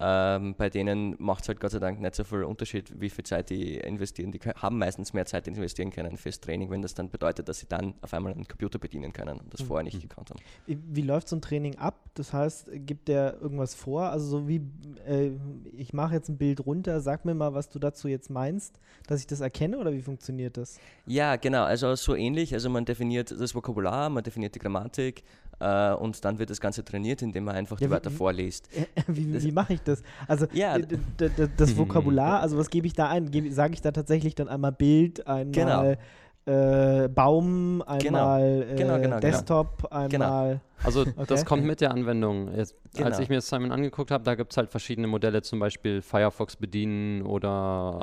Ähm, 0.00 0.56
bei 0.58 0.70
denen 0.70 1.14
macht 1.18 1.42
es 1.44 1.48
halt 1.48 1.60
Gott 1.60 1.70
sei 1.70 1.78
Dank 1.78 2.00
nicht 2.00 2.14
so 2.16 2.24
viel 2.24 2.42
Unterschied, 2.42 3.00
wie 3.00 3.08
viel 3.08 3.24
Zeit 3.24 3.48
die 3.50 3.76
investieren. 3.76 4.32
Die 4.32 4.40
haben 4.40 4.76
meistens 4.78 5.12
mehr 5.12 5.24
Zeit, 5.24 5.46
investieren 5.46 5.90
können 5.90 6.16
fürs 6.16 6.40
Training, 6.40 6.68
wenn 6.70 6.82
das 6.82 6.94
dann 6.94 7.10
bedeutet, 7.10 7.48
dass 7.48 7.60
sie 7.60 7.68
dann 7.68 7.94
auf 8.02 8.12
einmal 8.12 8.32
einen 8.32 8.46
Computer 8.48 8.78
bedienen 8.80 9.12
können 9.12 9.38
und 9.38 9.54
das 9.54 9.60
Mhm. 9.62 9.66
vorher 9.66 9.84
nicht 9.84 10.00
gekonnt 10.00 10.30
haben. 10.30 10.40
Wie, 10.66 10.78
wie 10.90 11.02
läuft 11.02 11.28
so 11.28 11.36
ein 11.36 11.42
Training 11.42 11.76
ab? 11.78 11.94
Das 12.14 12.32
heißt, 12.32 12.70
gibt 12.86 13.06
der 13.08 13.40
irgendwas 13.40 13.74
vor? 13.74 14.04
Also 14.10 14.26
so 14.26 14.48
wie, 14.48 14.62
äh, 15.06 15.30
ich 15.76 15.92
mache 15.92 16.14
jetzt 16.14 16.28
ein 16.28 16.38
Bild 16.38 16.66
runter, 16.66 17.00
sag 17.00 17.24
mir 17.24 17.34
mal, 17.34 17.54
was 17.54 17.68
du 17.68 17.78
dazu 17.78 18.08
jetzt 18.08 18.30
meinst, 18.30 18.80
dass 19.06 19.20
ich 19.20 19.26
das 19.28 19.40
erkenne 19.40 19.78
oder 19.78 19.92
wie 19.92 20.02
funktioniert 20.02 20.56
das? 20.56 20.78
Ja, 21.06 21.36
genau, 21.36 21.62
also 21.62 21.94
so 21.94 22.16
ähnlich. 22.16 22.52
Also 22.52 22.68
man 22.68 22.84
definiert 22.84 23.30
das 23.30 23.54
Vokabular, 23.54 24.10
man 24.10 24.24
definiert 24.24 24.54
die 24.56 24.58
Grammatik 24.58 25.22
äh, 25.60 25.92
und 25.94 26.24
dann 26.24 26.38
wird 26.38 26.50
das 26.50 26.60
Ganze 26.60 26.84
trainiert, 26.84 27.22
indem 27.22 27.44
man 27.44 27.54
einfach 27.56 27.78
Ja, 27.80 27.86
die 27.86 27.90
wie- 27.90 27.94
Wörter 27.94 28.10
wie- 28.10 28.16
vorliest. 28.16 28.68
wie 29.06 29.32
Das- 29.32 29.44
wie 29.44 29.52
mache 29.52 29.74
ich 29.74 29.82
das? 29.82 30.02
Also 30.28 30.46
Ja. 30.52 30.76
das 30.78 30.86
Vokabular, 31.76 32.40
also 32.40 32.56
was 32.58 32.70
gebe 32.70 32.86
ich 32.86 32.92
da 32.92 33.08
ein? 33.08 33.30
Sage 33.52 33.74
ich 33.74 33.80
da 33.80 33.90
tatsächlich 33.92 34.34
dann 34.34 34.48
einmal 34.48 34.72
Bild, 34.72 35.26
einmal 35.26 35.98
äh, 36.46 37.08
Baum, 37.08 37.82
einmal 37.86 38.42
äh, 38.70 38.74
Genau, 38.76 38.94
genau, 38.94 39.00
genau. 39.00 39.20
Desktop, 39.20 39.86
einmal. 39.90 40.60
Also 40.82 41.00
Okay. 41.16 41.24
das 41.28 41.46
kommt 41.46 41.64
mit 41.64 41.80
der 41.80 41.90
Anwendung. 41.92 42.52
Jetzt, 42.54 42.74
Als 42.84 42.98
Genau. 42.98 43.18
ich 43.20 43.28
mir 43.30 43.36
das 43.36 43.48
Simon 43.48 43.72
angeguckt 43.72 44.10
habe, 44.10 44.22
da 44.24 44.34
gibt 44.34 44.52
es 44.52 44.56
halt 44.58 44.70
verschiedene 44.70 45.06
Modelle, 45.06 45.40
zum 45.40 45.58
Beispiel 45.58 46.02
Firefox 46.02 46.56
bedienen 46.56 47.22
oder 47.22 47.50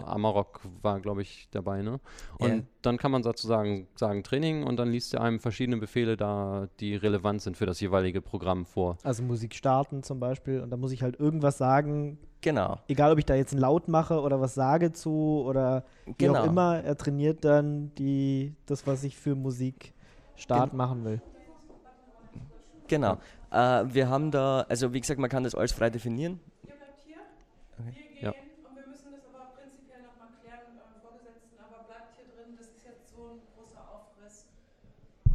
Amarok 0.08 0.60
war, 0.82 1.00
glaube 1.00 1.22
ich, 1.22 1.48
dabei. 1.52 1.82
Ne? 1.84 2.00
Und 2.40 2.50
Ja. 2.50 2.64
dann 2.82 2.98
kann 2.98 3.12
man 3.12 3.22
sozusagen 3.22 3.88
sagen 3.96 4.24
Training 4.24 4.64
und 4.64 4.78
dann 4.78 4.90
liest 4.92 5.14
er 5.14 5.22
einem 5.22 5.40
verschiedene 5.40 5.78
Befehle 5.78 6.18
da, 6.18 6.68
die 6.80 6.96
relevant 6.96 7.42
sind 7.44 7.58
für 7.58 7.68
das 7.68 7.80
jeweilige 7.80 8.22
Programm 8.22 8.66
vor. 8.66 8.98
Also 9.04 9.22
Musik 9.22 9.54
starten 9.54 10.02
zum 10.02 10.20
Beispiel 10.20 10.62
und 10.62 10.72
da 10.72 10.78
muss 10.78 10.92
ich 10.92 11.04
halt 11.04 11.20
irgendwas 11.20 11.60
sagen, 11.60 12.18
Genau, 12.42 12.80
egal 12.88 13.12
ob 13.12 13.20
ich 13.20 13.26
da 13.26 13.36
jetzt 13.36 13.52
einen 13.54 13.62
Laut 13.62 13.88
mache 13.88 14.20
oder 14.20 14.42
was 14.42 14.56
sage 14.56 14.92
zu 14.92 15.44
oder 15.46 15.84
wie 16.06 16.12
auch 16.12 16.16
Genau. 16.18 16.44
immer, 16.46 16.84
er 16.84 16.98
trainiert 16.98 17.46
dann 17.46 17.94
die, 17.96 18.56
das, 18.66 18.88
was 18.88 19.04
ich 19.04 19.16
für 19.18 19.36
Musik 19.36 19.94
Start 20.36 20.74
machen 20.74 21.06
will. 21.06 21.22
genau. 22.88 23.18
Äh, 23.52 23.84
wir 23.94 24.10
haben 24.10 24.32
da, 24.32 24.62
also 24.70 24.92
wie 24.94 25.00
gesagt, 25.02 25.20
man 25.20 25.30
kann 25.30 25.44
das 25.44 25.54
alles 25.56 25.72
frei 25.72 25.90
definieren. 25.92 26.40
Ihr 26.64 26.72
bleibt 26.74 27.00
hier, 27.06 27.18
Okay. 27.78 27.86
wir 27.86 27.92
gehen 27.92 28.18
Ja. 28.26 28.30
und 28.32 28.76
wir 28.76 28.88
müssen 28.88 29.12
das 29.12 29.22
aber 29.34 29.52
prinzipiell 29.54 30.02
nochmal 30.02 30.30
klären, 30.42 30.78
äh, 30.78 31.00
Vorgesetzten, 31.02 31.60
aber 31.60 31.84
bleibt 31.86 32.16
hier 32.16 32.26
drin, 32.26 32.56
das 32.58 32.68
ist 32.68 32.86
jetzt 32.86 33.14
so 33.16 33.22
ein 33.38 33.40
großer 33.56 33.84
Aufriss. 33.86 34.46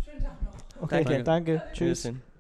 Schönen 0.05 0.23
Tag 0.25 0.42
noch. 0.42 0.83
Okay, 0.83 1.05
Danke. 1.05 1.23
danke. 1.25 1.62
Tschüss. 1.73 2.05
Wiedersehen. 2.05 2.36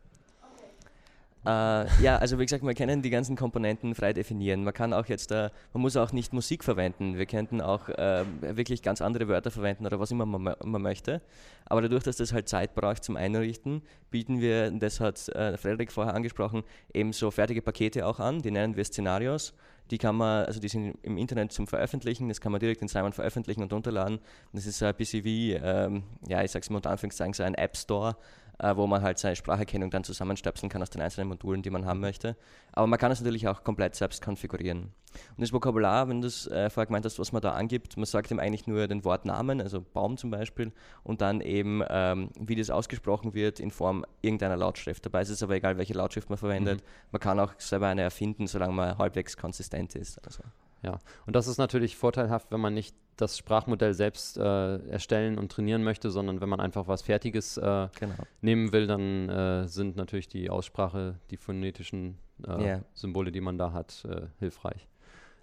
Äh, 1.46 2.02
ja, 2.02 2.16
also 2.16 2.40
wie 2.40 2.44
gesagt, 2.44 2.64
wir 2.64 2.74
können 2.74 3.02
die 3.02 3.10
ganzen 3.10 3.36
Komponenten 3.36 3.94
frei 3.94 4.12
definieren. 4.12 4.64
Man 4.64 4.74
kann 4.74 4.92
auch 4.92 5.06
jetzt, 5.06 5.30
äh, 5.30 5.50
man 5.72 5.82
muss 5.82 5.96
auch 5.96 6.12
nicht 6.12 6.32
Musik 6.32 6.64
verwenden. 6.64 7.16
Wir 7.16 7.26
könnten 7.26 7.60
auch 7.60 7.88
äh, 7.88 8.24
wirklich 8.40 8.82
ganz 8.82 9.00
andere 9.00 9.28
Wörter 9.28 9.52
verwenden 9.52 9.86
oder 9.86 10.00
was 10.00 10.10
immer 10.10 10.26
man, 10.26 10.56
man 10.64 10.82
möchte. 10.82 11.22
Aber 11.66 11.82
dadurch, 11.82 12.02
dass 12.02 12.16
das 12.16 12.32
halt 12.32 12.48
Zeit 12.48 12.74
braucht 12.74 13.04
zum 13.04 13.16
Einrichten, 13.16 13.82
bieten 14.10 14.40
wir, 14.40 14.72
das 14.72 14.98
hat 14.98 15.28
äh, 15.28 15.56
Frederik 15.56 15.92
vorher 15.92 16.14
angesprochen, 16.14 16.64
eben 16.92 17.12
so 17.12 17.30
fertige 17.30 17.62
Pakete 17.62 18.06
auch 18.06 18.18
an. 18.18 18.42
Die 18.42 18.50
nennen 18.50 18.76
wir 18.76 18.84
Szenarios. 18.84 19.54
Die 19.90 19.98
kann 19.98 20.16
man, 20.16 20.46
also 20.46 20.58
die 20.58 20.68
sind 20.68 20.98
im 21.02 21.16
Internet 21.16 21.52
zum 21.52 21.68
Veröffentlichen, 21.68 22.28
das 22.28 22.40
kann 22.40 22.50
man 22.50 22.60
direkt 22.60 22.82
in 22.82 22.88
Simon 22.88 23.12
veröffentlichen 23.12 23.62
und 23.62 23.72
runterladen. 23.72 24.18
Das 24.52 24.66
ist 24.66 24.82
ein 24.82 24.94
bisschen 24.96 25.22
wie, 25.22 25.52
ähm, 25.52 26.02
ja, 26.26 26.42
ich 26.42 26.50
sag's 26.50 26.70
mal 26.70 26.76
unter 26.78 26.90
Anführungszeichen, 26.90 27.34
so 27.34 27.44
ein 27.44 27.54
App 27.54 27.76
Store, 27.76 28.16
äh, 28.58 28.76
wo 28.76 28.86
man 28.86 29.02
halt 29.02 29.18
seine 29.18 29.36
Spracherkennung 29.36 29.90
dann 29.90 30.04
zusammenstöpseln 30.04 30.70
kann 30.70 30.82
aus 30.82 30.90
den 30.90 31.02
einzelnen 31.02 31.28
Modulen, 31.28 31.62
die 31.62 31.70
man 31.70 31.86
haben 31.86 32.00
möchte. 32.00 32.36
Aber 32.72 32.86
man 32.86 32.98
kann 32.98 33.10
es 33.10 33.20
natürlich 33.20 33.48
auch 33.48 33.64
komplett 33.64 33.94
selbst 33.94 34.22
konfigurieren. 34.22 34.92
Und 35.36 35.40
das 35.40 35.52
Vokabular, 35.52 36.08
wenn 36.08 36.20
du 36.20 36.26
es 36.26 36.46
äh, 36.46 36.68
vorher 36.68 36.86
gemeint 36.86 37.04
hast, 37.04 37.18
was 37.18 37.32
man 37.32 37.40
da 37.42 37.52
angibt, 37.52 37.96
man 37.96 38.04
sagt 38.06 38.30
ihm 38.30 38.38
eigentlich 38.38 38.66
nur 38.66 38.86
den 38.86 39.04
Wortnamen, 39.04 39.60
also 39.60 39.80
Baum 39.80 40.16
zum 40.16 40.30
Beispiel, 40.30 40.72
und 41.02 41.20
dann 41.20 41.40
eben, 41.40 41.82
ähm, 41.88 42.30
wie 42.38 42.54
das 42.54 42.70
ausgesprochen 42.70 43.34
wird 43.34 43.60
in 43.60 43.70
Form 43.70 44.04
irgendeiner 44.20 44.56
Lautschrift. 44.56 45.06
Dabei 45.06 45.22
ist 45.22 45.30
es 45.30 45.42
aber 45.42 45.54
egal, 45.54 45.78
welche 45.78 45.94
Lautschrift 45.94 46.28
man 46.28 46.38
verwendet. 46.38 46.82
Man 47.12 47.20
kann 47.20 47.40
auch 47.40 47.52
selber 47.58 47.88
eine 47.88 48.02
erfinden, 48.02 48.46
solange 48.46 48.74
man 48.74 48.98
halbwegs 48.98 49.36
konsistent 49.36 49.94
ist. 49.94 50.24
Also. 50.26 50.42
Ja, 50.82 50.98
und 51.26 51.34
das 51.34 51.46
ist 51.48 51.58
natürlich 51.58 51.96
vorteilhaft, 51.96 52.50
wenn 52.50 52.60
man 52.60 52.74
nicht 52.74 52.94
das 53.16 53.38
Sprachmodell 53.38 53.94
selbst 53.94 54.36
äh, 54.36 54.76
erstellen 54.88 55.38
und 55.38 55.50
trainieren 55.50 55.82
möchte, 55.82 56.10
sondern 56.10 56.40
wenn 56.40 56.48
man 56.48 56.60
einfach 56.60 56.86
was 56.86 57.02
Fertiges 57.02 57.56
äh, 57.56 57.88
Genau. 57.98 58.14
nehmen 58.42 58.72
will, 58.72 58.86
dann 58.86 59.28
äh, 59.28 59.66
sind 59.68 59.96
natürlich 59.96 60.28
die 60.28 60.50
Aussprache, 60.50 61.18
die 61.30 61.36
phonetischen 61.36 62.18
äh, 62.46 62.68
Ja. 62.68 62.80
Symbole, 62.92 63.32
die 63.32 63.40
man 63.40 63.56
da 63.58 63.72
hat, 63.72 64.04
äh, 64.08 64.26
hilfreich. 64.38 64.86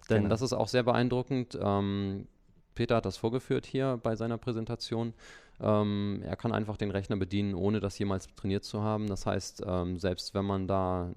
Denn 0.08 0.18
Genau. 0.24 0.28
das 0.28 0.42
ist 0.42 0.52
auch 0.52 0.68
sehr 0.68 0.82
beeindruckend. 0.84 1.58
Ähm, 1.60 2.28
Peter 2.74 2.96
hat 2.96 3.06
das 3.06 3.16
vorgeführt 3.16 3.66
hier 3.66 3.98
bei 4.02 4.16
seiner 4.16 4.38
Präsentation. 4.38 5.14
Ähm, 5.60 6.22
er 6.24 6.36
kann 6.36 6.52
einfach 6.52 6.76
den 6.76 6.90
Rechner 6.90 7.16
bedienen, 7.16 7.54
ohne 7.54 7.80
das 7.80 7.98
jemals 7.98 8.26
trainiert 8.34 8.64
zu 8.64 8.82
haben. 8.82 9.06
Das 9.06 9.26
heißt, 9.26 9.62
ähm, 9.66 9.98
selbst 9.98 10.34
wenn 10.34 10.44
man 10.44 10.66
da 10.66 11.12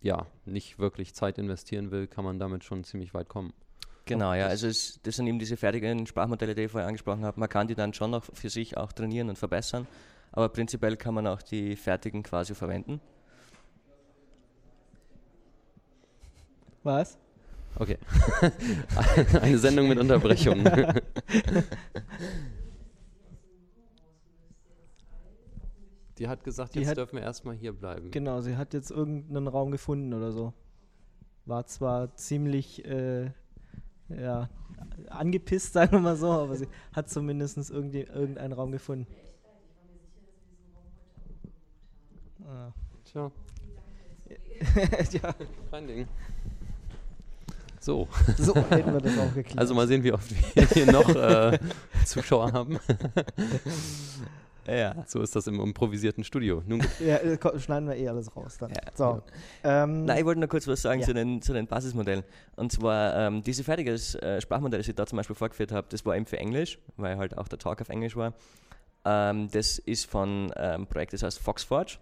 ja 0.00 0.26
nicht 0.44 0.78
wirklich 0.78 1.14
Zeit 1.14 1.38
investieren 1.38 1.90
will, 1.90 2.06
kann 2.06 2.24
man 2.24 2.38
damit 2.38 2.62
schon 2.64 2.84
ziemlich 2.84 3.12
weit 3.14 3.28
kommen. 3.28 3.52
Genau, 4.06 4.34
ja, 4.34 4.46
also 4.48 4.66
es, 4.66 5.00
das 5.02 5.16
sind 5.16 5.26
eben 5.26 5.38
diese 5.38 5.56
fertigen 5.56 6.06
Sprachmodelle, 6.06 6.54
die 6.54 6.62
ich 6.62 6.70
vorher 6.70 6.86
angesprochen 6.88 7.24
habe. 7.24 7.40
Man 7.40 7.48
kann 7.48 7.68
die 7.68 7.74
dann 7.74 7.94
schon 7.94 8.10
noch 8.10 8.24
für 8.34 8.50
sich 8.50 8.76
auch 8.76 8.92
trainieren 8.92 9.30
und 9.30 9.38
verbessern, 9.38 9.86
aber 10.32 10.48
prinzipiell 10.50 10.96
kann 10.96 11.14
man 11.14 11.26
auch 11.26 11.40
die 11.40 11.74
fertigen 11.76 12.22
quasi 12.22 12.54
verwenden. 12.54 13.00
Was? 16.82 17.16
Okay. 17.76 17.96
Eine 19.40 19.58
Sendung 19.58 19.88
mit 19.88 19.98
Unterbrechung. 19.98 20.64
Die 26.18 26.28
hat 26.28 26.44
gesagt, 26.44 26.74
Die 26.74 26.80
jetzt 26.80 26.90
hat- 26.90 26.96
dürfen 26.96 27.16
wir 27.16 27.22
erstmal 27.22 27.56
hier 27.56 27.72
bleiben. 27.72 28.10
Genau, 28.10 28.40
sie 28.40 28.56
hat 28.56 28.72
jetzt 28.74 28.90
irgendeinen 28.90 29.48
Raum 29.48 29.70
gefunden 29.72 30.14
oder 30.14 30.30
so. 30.30 30.52
War 31.44 31.66
zwar 31.66 32.14
ziemlich 32.14 32.84
äh, 32.84 33.32
ja, 34.20 34.48
angepisst, 35.08 35.72
sagen 35.72 35.92
wir 35.92 36.00
mal 36.00 36.16
so, 36.16 36.30
aber 36.30 36.56
sie 36.56 36.68
hat 36.92 37.08
zumindest 37.08 37.70
irgendwie 37.70 38.02
irgendeinen 38.02 38.52
Raum 38.52 38.72
gefunden. 38.72 39.06
Ah. 42.46 42.72
Tja, 43.04 43.30
ja, 45.12 45.34
kein 45.70 45.86
Ding. 45.86 46.08
So, 47.80 48.08
so 48.38 48.54
hätten 48.54 48.92
wir 48.92 49.00
das 49.00 49.18
auch 49.18 49.34
geklärt. 49.34 49.58
also 49.58 49.74
mal 49.74 49.86
sehen, 49.86 50.02
wie 50.02 50.12
oft 50.12 50.30
wir 50.30 50.66
hier 50.68 50.90
noch 50.90 51.08
äh, 51.14 51.58
Zuschauer 52.06 52.52
haben. 52.52 52.78
Ja. 54.66 55.04
So 55.06 55.20
ist 55.20 55.34
das 55.36 55.46
im 55.46 55.60
improvisierten 55.60 56.24
Studio. 56.24 56.62
Nun 56.66 56.80
gut. 56.80 56.90
ja, 57.00 57.16
äh, 57.16 57.58
schneiden 57.58 57.88
wir 57.88 57.96
eh 57.96 58.08
alles 58.08 58.34
raus 58.36 58.56
dann. 58.58 58.70
Ja, 58.70 58.80
so. 58.94 59.22
Ähm, 59.62 60.04
Nein, 60.04 60.18
ich 60.18 60.24
wollte 60.24 60.40
noch 60.40 60.48
kurz 60.48 60.66
was 60.66 60.82
sagen 60.82 61.00
Ja. 61.00 61.06
zu, 61.06 61.14
den, 61.14 61.42
zu 61.42 61.52
den 61.52 61.66
Basismodellen. 61.66 62.24
Und 62.56 62.72
zwar, 62.72 63.14
ähm, 63.16 63.42
diese 63.42 63.64
fertiges 63.64 64.14
äh, 64.16 64.40
Sprachmodell, 64.40 64.80
das 64.80 64.88
ich 64.88 64.94
da 64.94 65.06
zum 65.06 65.16
Beispiel 65.16 65.36
vorgeführt 65.36 65.72
habe, 65.72 65.86
das 65.90 66.04
war 66.06 66.16
eben 66.16 66.26
für 66.26 66.38
Englisch, 66.38 66.78
weil 66.96 67.16
halt 67.18 67.36
auch 67.38 67.48
der 67.48 67.58
Talk 67.58 67.80
auf 67.80 67.88
Englisch 67.88 68.16
war. 68.16 68.32
Ähm, 69.04 69.48
das 69.52 69.78
ist 69.78 70.06
von 70.10 70.52
einem 70.52 70.86
Projekt, 70.86 71.12
das 71.12 71.22
heißt 71.22 71.38
FoxForge. 71.38 71.98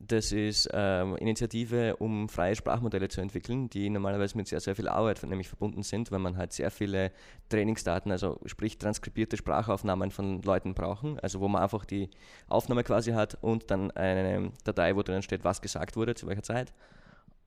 Das 0.00 0.30
ist 0.30 0.68
ähm, 0.72 1.16
Initiative, 1.16 1.96
um 1.96 2.28
freie 2.28 2.54
Sprachmodelle 2.54 3.08
zu 3.08 3.20
entwickeln, 3.20 3.68
die 3.68 3.90
normalerweise 3.90 4.36
mit 4.36 4.46
sehr, 4.46 4.60
sehr 4.60 4.76
viel 4.76 4.86
Arbeit 4.86 5.20
nämlich 5.24 5.48
verbunden 5.48 5.82
sind, 5.82 6.12
weil 6.12 6.20
man 6.20 6.36
halt 6.36 6.52
sehr 6.52 6.70
viele 6.70 7.10
Trainingsdaten, 7.48 8.12
also 8.12 8.38
sprich 8.46 8.78
transkribierte 8.78 9.36
Sprachaufnahmen 9.36 10.12
von 10.12 10.40
Leuten 10.42 10.74
brauchen, 10.74 11.18
also 11.18 11.40
wo 11.40 11.48
man 11.48 11.62
einfach 11.62 11.84
die 11.84 12.10
Aufnahme 12.48 12.84
quasi 12.84 13.10
hat 13.10 13.38
und 13.40 13.72
dann 13.72 13.90
eine 13.90 14.52
Datei, 14.62 14.94
wo 14.94 15.02
drin 15.02 15.22
steht, 15.22 15.42
was 15.42 15.60
gesagt 15.60 15.96
wurde, 15.96 16.14
zu 16.14 16.28
welcher 16.28 16.44
Zeit. 16.44 16.72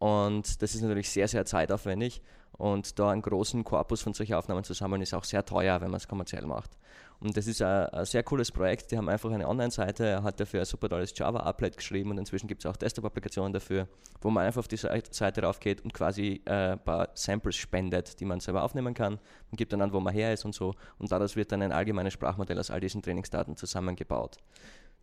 Und 0.01 0.63
das 0.63 0.73
ist 0.73 0.81
natürlich 0.81 1.11
sehr, 1.11 1.27
sehr 1.27 1.45
zeitaufwendig. 1.45 2.23
Und 2.53 2.97
da 2.97 3.11
einen 3.11 3.21
großen 3.21 3.63
Korpus 3.63 4.01
von 4.01 4.15
solchen 4.15 4.33
Aufnahmen 4.33 4.63
zu 4.63 4.73
sammeln, 4.73 5.03
ist 5.03 5.13
auch 5.13 5.23
sehr 5.23 5.45
teuer, 5.45 5.79
wenn 5.79 5.91
man 5.91 5.99
es 5.99 6.07
kommerziell 6.07 6.45
macht. 6.47 6.71
Und 7.19 7.37
das 7.37 7.45
ist 7.45 7.61
ein, 7.61 7.85
ein 7.89 8.05
sehr 8.05 8.23
cooles 8.23 8.51
Projekt. 8.51 8.91
Die 8.91 8.97
haben 8.97 9.09
einfach 9.09 9.29
eine 9.29 9.47
Online-Seite, 9.47 10.23
hat 10.23 10.39
dafür 10.39 10.61
ein 10.61 10.65
super 10.65 10.89
tolles 10.89 11.13
Java-Applet 11.15 11.77
geschrieben 11.77 12.09
und 12.09 12.17
inzwischen 12.17 12.47
gibt 12.47 12.65
es 12.65 12.69
auch 12.69 12.77
Desktop-Applikationen 12.77 13.53
dafür, 13.53 13.87
wo 14.21 14.31
man 14.31 14.43
einfach 14.43 14.61
auf 14.61 14.67
die 14.67 14.77
Sei- 14.77 15.03
Seite 15.11 15.43
raufgeht 15.43 15.81
und 15.81 15.93
quasi 15.93 16.41
äh, 16.45 16.71
ein 16.71 16.83
paar 16.83 17.09
Samples 17.13 17.55
spendet, 17.55 18.19
die 18.19 18.25
man 18.25 18.39
selber 18.39 18.63
aufnehmen 18.63 18.95
kann. 18.95 19.13
Man 19.13 19.57
gibt 19.57 19.71
dann 19.71 19.83
an, 19.83 19.93
wo 19.93 19.99
man 19.99 20.15
her 20.15 20.33
ist 20.33 20.45
und 20.45 20.55
so. 20.55 20.73
Und 20.97 21.11
daraus 21.11 21.35
wird 21.35 21.51
dann 21.51 21.61
ein 21.61 21.71
allgemeines 21.71 22.13
Sprachmodell 22.13 22.57
aus 22.57 22.71
all 22.71 22.79
diesen 22.79 23.03
Trainingsdaten 23.03 23.55
zusammengebaut. 23.55 24.37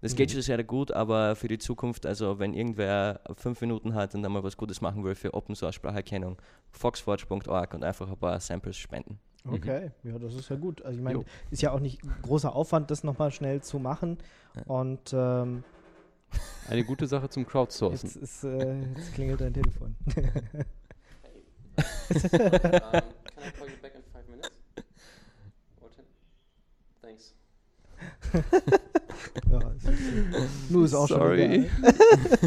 Das 0.00 0.14
geht 0.14 0.30
schon 0.30 0.42
sehr 0.42 0.62
gut, 0.62 0.92
aber 0.92 1.34
für 1.34 1.48
die 1.48 1.58
Zukunft, 1.58 2.06
also 2.06 2.38
wenn 2.38 2.54
irgendwer 2.54 3.20
fünf 3.36 3.60
Minuten 3.60 3.94
hat 3.94 4.14
und 4.14 4.22
dann 4.22 4.30
mal 4.30 4.44
was 4.44 4.56
Gutes 4.56 4.80
machen 4.80 5.02
will 5.02 5.16
für 5.16 5.34
Open 5.34 5.56
Source 5.56 5.74
Spracherkennung, 5.74 6.36
foxforge.org 6.70 7.74
und 7.74 7.82
einfach 7.82 8.08
ein 8.08 8.16
paar 8.16 8.38
Samples 8.38 8.76
spenden. 8.76 9.18
Okay, 9.44 9.90
ja, 10.04 10.18
das 10.18 10.34
ist 10.34 10.48
ja 10.50 10.56
gut. 10.56 10.82
Also 10.82 10.98
ich 10.98 11.04
meine, 11.04 11.24
ist 11.50 11.62
ja 11.62 11.72
auch 11.72 11.80
nicht 11.80 12.00
großer 12.22 12.54
Aufwand, 12.54 12.90
das 12.90 13.02
nochmal 13.02 13.32
schnell 13.32 13.62
zu 13.62 13.78
machen. 13.78 14.18
Und 14.66 15.12
ähm, 15.12 15.64
Eine 16.68 16.84
gute 16.84 17.06
Sache 17.06 17.28
zum 17.28 17.46
Crowdsourcen. 17.46 18.08
jetzt, 18.08 18.16
ist, 18.16 18.44
äh, 18.44 18.80
jetzt 18.96 19.14
klingelt 19.14 19.40
dein 19.40 19.54
Telefon. 19.54 19.96
can 23.87 23.87
ja, 29.50 29.70
ist, 29.70 30.70
nur 30.70 30.84
ist 30.84 30.94
auch 30.94 31.08
Sorry. 31.08 31.68
schon 31.80 31.94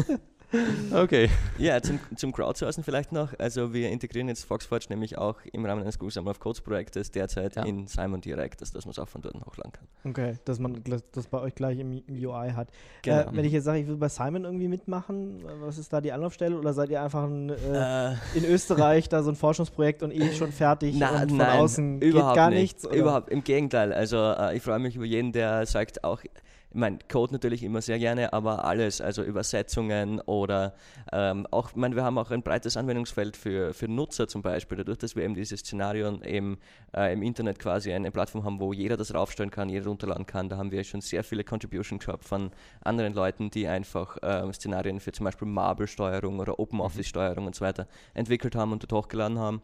egal. 0.06 0.20
Okay. 0.92 1.30
Ja, 1.58 1.80
zum, 1.80 1.98
zum 2.16 2.32
Crowdsourcen 2.32 2.84
vielleicht 2.84 3.12
noch. 3.12 3.32
Also 3.38 3.72
wir 3.72 3.90
integrieren 3.90 4.28
jetzt 4.28 4.44
Foxforge 4.44 4.86
nämlich 4.90 5.16
auch 5.18 5.36
im 5.52 5.64
Rahmen 5.64 5.82
eines 5.82 5.98
Google 5.98 6.12
Summer 6.12 6.30
of 6.30 6.40
Codes 6.40 6.60
Projektes 6.60 7.10
derzeit 7.10 7.56
Ja. 7.56 7.64
in 7.64 7.86
Simon 7.86 8.20
Direct, 8.20 8.60
dass, 8.60 8.72
dass 8.72 8.84
man 8.84 8.90
es 8.90 8.98
auch 8.98 9.08
von 9.08 9.22
dort 9.22 9.34
hochladen 9.46 9.72
kann. 9.72 9.86
Okay, 10.10 10.36
dass 10.44 10.58
man 10.58 10.82
das 11.12 11.26
bei 11.28 11.40
euch 11.40 11.54
gleich 11.54 11.78
im, 11.78 11.92
im 12.06 12.14
UI 12.26 12.50
hat. 12.52 12.68
Genau. 13.02 13.20
Äh, 13.20 13.26
wenn 13.32 13.44
ich 13.44 13.52
jetzt 13.52 13.64
sage, 13.64 13.78
ich 13.80 13.86
will 13.86 13.96
bei 13.96 14.08
Simon 14.08 14.44
irgendwie 14.44 14.68
mitmachen, 14.68 15.42
was 15.60 15.78
ist 15.78 15.92
da 15.92 16.00
die 16.00 16.12
Anlaufstelle? 16.12 16.56
Oder 16.58 16.72
seid 16.74 16.90
ihr 16.90 17.02
einfach 17.02 17.24
ein, 17.24 17.50
äh, 17.50 18.12
Äh, 18.12 18.14
in 18.34 18.44
Österreich 18.44 19.08
da 19.08 19.22
so 19.22 19.30
ein 19.30 19.36
Forschungsprojekt 19.36 20.02
und 20.02 20.12
eh 20.12 20.32
schon 20.34 20.52
fertig 20.52 20.94
Na, 20.98 21.22
und 21.22 21.28
von 21.30 21.38
nein, 21.38 21.58
außen 21.60 22.00
überhaupt 22.02 22.34
geht 22.34 22.36
gar 22.36 22.50
nicht. 22.50 22.60
nichts? 22.60 22.86
Oder? 22.86 22.96
Überhaupt, 22.96 23.28
im 23.30 23.42
Gegenteil. 23.44 23.92
Also 23.92 24.16
äh, 24.18 24.56
ich 24.56 24.62
freue 24.62 24.78
mich 24.78 24.96
über 24.96 25.04
jeden, 25.06 25.32
der 25.32 25.64
sagt 25.66 26.04
auch, 26.04 26.22
ich 26.72 26.78
meine, 26.78 26.98
Code 27.06 27.34
natürlich 27.34 27.62
immer 27.62 27.82
sehr 27.82 27.98
gerne, 27.98 28.32
aber 28.32 28.64
alles, 28.64 29.02
also 29.02 29.22
Übersetzungen 29.22 30.20
oder 30.20 30.72
ähm, 31.12 31.46
auch, 31.50 31.68
ich 31.68 31.76
meine, 31.76 31.96
wir 31.96 32.02
haben 32.02 32.16
auch 32.16 32.30
ein 32.30 32.42
breites 32.42 32.78
Anwendungsfeld 32.78 33.36
für, 33.36 33.74
für 33.74 33.88
Nutzer 33.88 34.26
zum 34.26 34.40
Beispiel, 34.40 34.78
dadurch, 34.78 34.96
dass 34.96 35.14
wir 35.14 35.22
eben 35.22 35.34
dieses 35.34 35.60
Szenario 35.60 36.22
eben 36.22 36.56
äh, 36.96 37.12
im 37.12 37.22
Internet 37.22 37.58
quasi 37.58 37.92
eine 37.92 38.10
Plattform 38.10 38.44
haben, 38.44 38.58
wo 38.58 38.72
jeder 38.72 38.96
das 38.96 39.12
raufstellen 39.12 39.50
kann, 39.50 39.68
jeder 39.68 39.84
runterladen 39.84 40.24
kann. 40.24 40.48
Da 40.48 40.56
haben 40.56 40.70
wir 40.70 40.82
schon 40.82 41.02
sehr 41.02 41.22
viele 41.24 41.44
Contribution 41.44 41.98
gehabt 41.98 42.24
von 42.24 42.50
anderen 42.82 43.12
Leuten, 43.12 43.50
die 43.50 43.68
einfach 43.68 44.16
ähm, 44.22 44.50
Szenarien 44.54 44.98
für 44.98 45.12
zum 45.12 45.24
Beispiel 45.24 45.48
Marble-Steuerung 45.48 46.40
oder 46.40 46.58
OpenOffice-Steuerung 46.58 47.44
und 47.44 47.54
so 47.54 47.66
weiter 47.66 47.86
entwickelt 48.14 48.56
haben 48.56 48.72
und 48.72 48.82
dort 48.82 49.04
hochgeladen 49.04 49.38
haben 49.38 49.60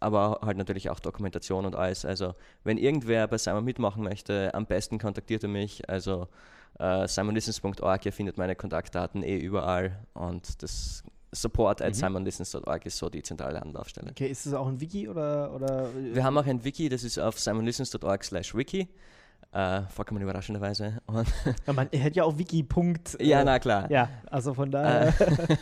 aber 0.00 0.40
halt 0.42 0.56
natürlich 0.56 0.90
auch 0.90 0.98
Dokumentation 0.98 1.66
und 1.66 1.76
alles. 1.76 2.04
Also 2.04 2.34
wenn 2.64 2.78
irgendwer 2.78 3.28
bei 3.28 3.38
Simon 3.38 3.64
mitmachen 3.64 4.02
möchte, 4.02 4.52
am 4.54 4.66
besten 4.66 4.98
kontaktiert 4.98 5.42
er 5.42 5.48
mich. 5.48 5.88
Also 5.88 6.28
äh, 6.78 7.06
simonlistens.org, 7.06 8.06
ihr 8.06 8.12
findet 8.12 8.38
meine 8.38 8.56
Kontaktdaten 8.56 9.22
eh 9.22 9.38
überall 9.38 10.04
und 10.14 10.62
das 10.62 11.04
support 11.32 11.80
at 11.82 11.94
simonlistens.org 11.94 12.86
ist 12.86 12.98
so 12.98 13.08
die 13.08 13.22
zentrale 13.22 13.62
Anlaufstelle. 13.62 14.10
Okay, 14.10 14.28
ist 14.28 14.46
das 14.46 14.54
auch 14.54 14.66
ein 14.66 14.80
Wiki 14.80 15.08
oder, 15.08 15.54
oder 15.54 15.88
Wir 15.94 16.24
haben 16.24 16.36
auch 16.38 16.46
ein 16.46 16.64
Wiki, 16.64 16.88
das 16.88 17.04
ist 17.04 17.18
auf 17.18 17.38
simonlistens.org 17.38 18.24
slash 18.24 18.54
wiki, 18.54 18.88
äh, 19.52 19.82
vollkommen 19.88 20.22
überraschenderweise. 20.22 21.00
Und 21.06 21.26
ja, 21.66 21.72
man 21.72 21.88
hätte 21.90 22.16
ja 22.16 22.24
auch 22.24 22.38
Wiki. 22.38 22.62
Punkt, 22.62 23.16
ja, 23.20 23.40
äh, 23.40 23.44
na 23.44 23.58
klar. 23.58 23.90
Ja, 23.90 24.08
also 24.30 24.54
von 24.54 24.70
daher. 24.70 25.08
Äh, 25.08 25.12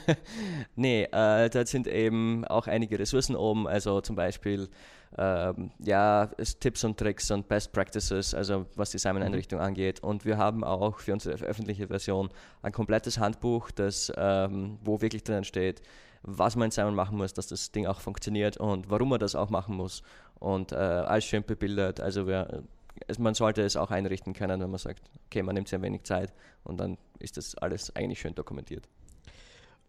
nee, 0.76 1.04
äh, 1.04 1.48
dort 1.48 1.68
sind 1.68 1.86
eben 1.86 2.44
auch 2.46 2.66
einige 2.66 2.98
Ressourcen 2.98 3.36
oben, 3.36 3.66
also 3.66 4.00
zum 4.00 4.16
Beispiel 4.16 4.68
ähm, 5.16 5.70
ja, 5.78 6.28
Tipps 6.60 6.84
und 6.84 6.98
Tricks 6.98 7.30
und 7.30 7.48
Best 7.48 7.72
Practices, 7.72 8.34
also 8.34 8.66
was 8.74 8.90
die 8.90 8.98
Simon-Einrichtung 8.98 9.60
angeht. 9.60 10.00
Und 10.00 10.24
wir 10.24 10.36
haben 10.36 10.64
auch 10.64 10.98
für 10.98 11.14
unsere 11.14 11.42
öffentliche 11.44 11.88
Version 11.88 12.28
ein 12.62 12.72
komplettes 12.72 13.18
Handbuch, 13.18 13.70
das, 13.70 14.12
ähm, 14.16 14.78
wo 14.84 15.00
wirklich 15.00 15.24
drin 15.24 15.44
steht, 15.44 15.80
was 16.22 16.56
man 16.56 16.66
in 16.66 16.70
Simon 16.72 16.94
machen 16.94 17.16
muss, 17.16 17.32
dass 17.32 17.46
das 17.46 17.72
Ding 17.72 17.86
auch 17.86 18.00
funktioniert 18.00 18.58
und 18.58 18.90
warum 18.90 19.08
man 19.08 19.18
das 19.20 19.34
auch 19.34 19.50
machen 19.50 19.76
muss. 19.76 20.02
Und 20.38 20.72
äh, 20.72 20.76
alles 20.76 21.24
schön 21.24 21.42
bebildert. 21.42 22.00
Also 22.00 22.26
wir, 22.26 22.62
es, 23.06 23.18
man 23.18 23.34
sollte 23.34 23.62
es 23.62 23.76
auch 23.76 23.90
einrichten 23.90 24.32
können, 24.32 24.60
wenn 24.60 24.70
man 24.70 24.78
sagt, 24.78 25.10
okay, 25.26 25.42
man 25.42 25.54
nimmt 25.54 25.68
sehr 25.68 25.82
wenig 25.82 26.04
Zeit 26.04 26.32
und 26.64 26.78
dann 26.78 26.98
ist 27.18 27.36
das 27.36 27.54
alles 27.56 27.94
eigentlich 27.94 28.20
schön 28.20 28.34
dokumentiert. 28.34 28.88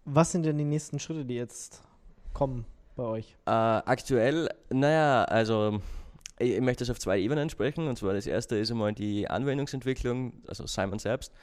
Was 0.05 0.31
sind 0.31 0.43
denn 0.43 0.57
die 0.57 0.63
nächsten 0.65 0.99
Schritte, 0.99 1.25
die 1.25 1.35
jetzt 1.35 1.81
kommen 2.33 2.65
bei 2.95 3.03
euch? 3.03 3.35
Äh, 3.45 3.51
aktuell, 3.51 4.49
naja, 4.69 5.23
also 5.25 5.81
ich, 6.39 6.51
ich 6.51 6.61
möchte 6.61 6.83
es 6.83 6.89
auf 6.89 6.99
zwei 6.99 7.19
Ebenen 7.19 7.49
sprechen. 7.49 7.87
Und 7.87 7.97
zwar 7.97 8.13
das 8.13 8.25
erste 8.25 8.55
ist 8.55 8.71
einmal 8.71 8.93
die 8.93 9.29
Anwendungsentwicklung, 9.29 10.33
also 10.47 10.65
Simon 10.65 10.99
selbst. 10.99 11.33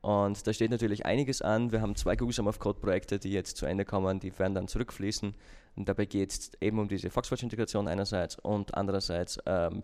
Und 0.00 0.46
da 0.46 0.52
steht 0.52 0.70
natürlich 0.70 1.06
einiges 1.06 1.42
an. 1.42 1.72
Wir 1.72 1.80
haben 1.80 1.96
zwei 1.96 2.16
Google 2.16 2.34
Summer 2.34 2.50
of 2.50 2.58
Code 2.58 2.80
Projekte, 2.80 3.18
die 3.18 3.32
jetzt 3.32 3.56
zu 3.56 3.66
Ende 3.66 3.84
kommen, 3.84 4.20
die 4.20 4.36
werden 4.38 4.54
dann 4.54 4.68
zurückfließen. 4.68 5.34
Und 5.76 5.88
dabei 5.88 6.06
geht 6.06 6.32
es 6.32 6.50
eben 6.60 6.78
um 6.78 6.88
diese 6.88 7.10
Foxwatch-Integration 7.10 7.86
einerseits 7.86 8.38
und 8.38 8.74
andererseits 8.74 9.38
ähm, 9.44 9.82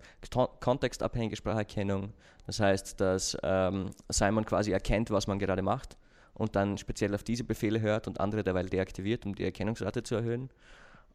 kontextabhängige 0.60 1.36
Spracherkennung. 1.36 2.14
Das 2.46 2.60
heißt, 2.60 3.00
dass 3.00 3.36
ähm, 3.42 3.90
Simon 4.08 4.46
quasi 4.46 4.72
erkennt, 4.72 5.10
was 5.10 5.26
man 5.26 5.38
gerade 5.38 5.62
macht 5.62 5.96
und 6.34 6.56
dann 6.56 6.78
speziell 6.78 7.14
auf 7.14 7.22
diese 7.22 7.44
Befehle 7.44 7.80
hört 7.80 8.08
und 8.08 8.20
andere 8.20 8.42
derweil 8.42 8.68
deaktiviert, 8.68 9.26
um 9.26 9.34
die 9.34 9.44
Erkennungsrate 9.44 10.02
zu 10.02 10.14
erhöhen. 10.14 10.50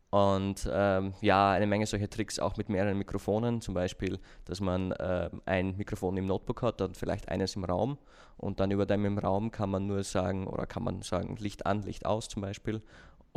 Und 0.10 0.70
ähm, 0.72 1.14
ja, 1.20 1.52
eine 1.52 1.68
Menge 1.68 1.86
solcher 1.86 2.10
Tricks 2.10 2.40
auch 2.40 2.56
mit 2.56 2.70
mehreren 2.70 2.98
Mikrofonen, 2.98 3.60
zum 3.60 3.74
Beispiel, 3.74 4.20
dass 4.46 4.62
man 4.62 4.92
äh, 4.94 5.30
ein 5.46 5.76
Mikrofon 5.76 6.16
im 6.16 6.26
Notebook 6.26 6.62
hat, 6.62 6.80
dann 6.80 6.94
vielleicht 6.94 7.28
eines 7.28 7.58
im 7.58 7.66
Raum 7.66 7.98
und 8.38 8.62
dann 8.62 8.72
über 8.72 8.86
dem 8.86 9.04
im 9.04 9.18
Raum 9.18 9.52
kann 9.52 9.70
man 9.70 9.86
nur 9.86 10.04
sagen 10.04 10.48
oder 10.48 10.66
kann 10.66 10.84
man 10.84 11.02
sagen 11.02 11.36
Licht 11.38 11.66
an, 11.66 11.82
Licht 11.82 12.06
aus 12.06 12.30
zum 12.30 12.42
Beispiel. 12.42 12.82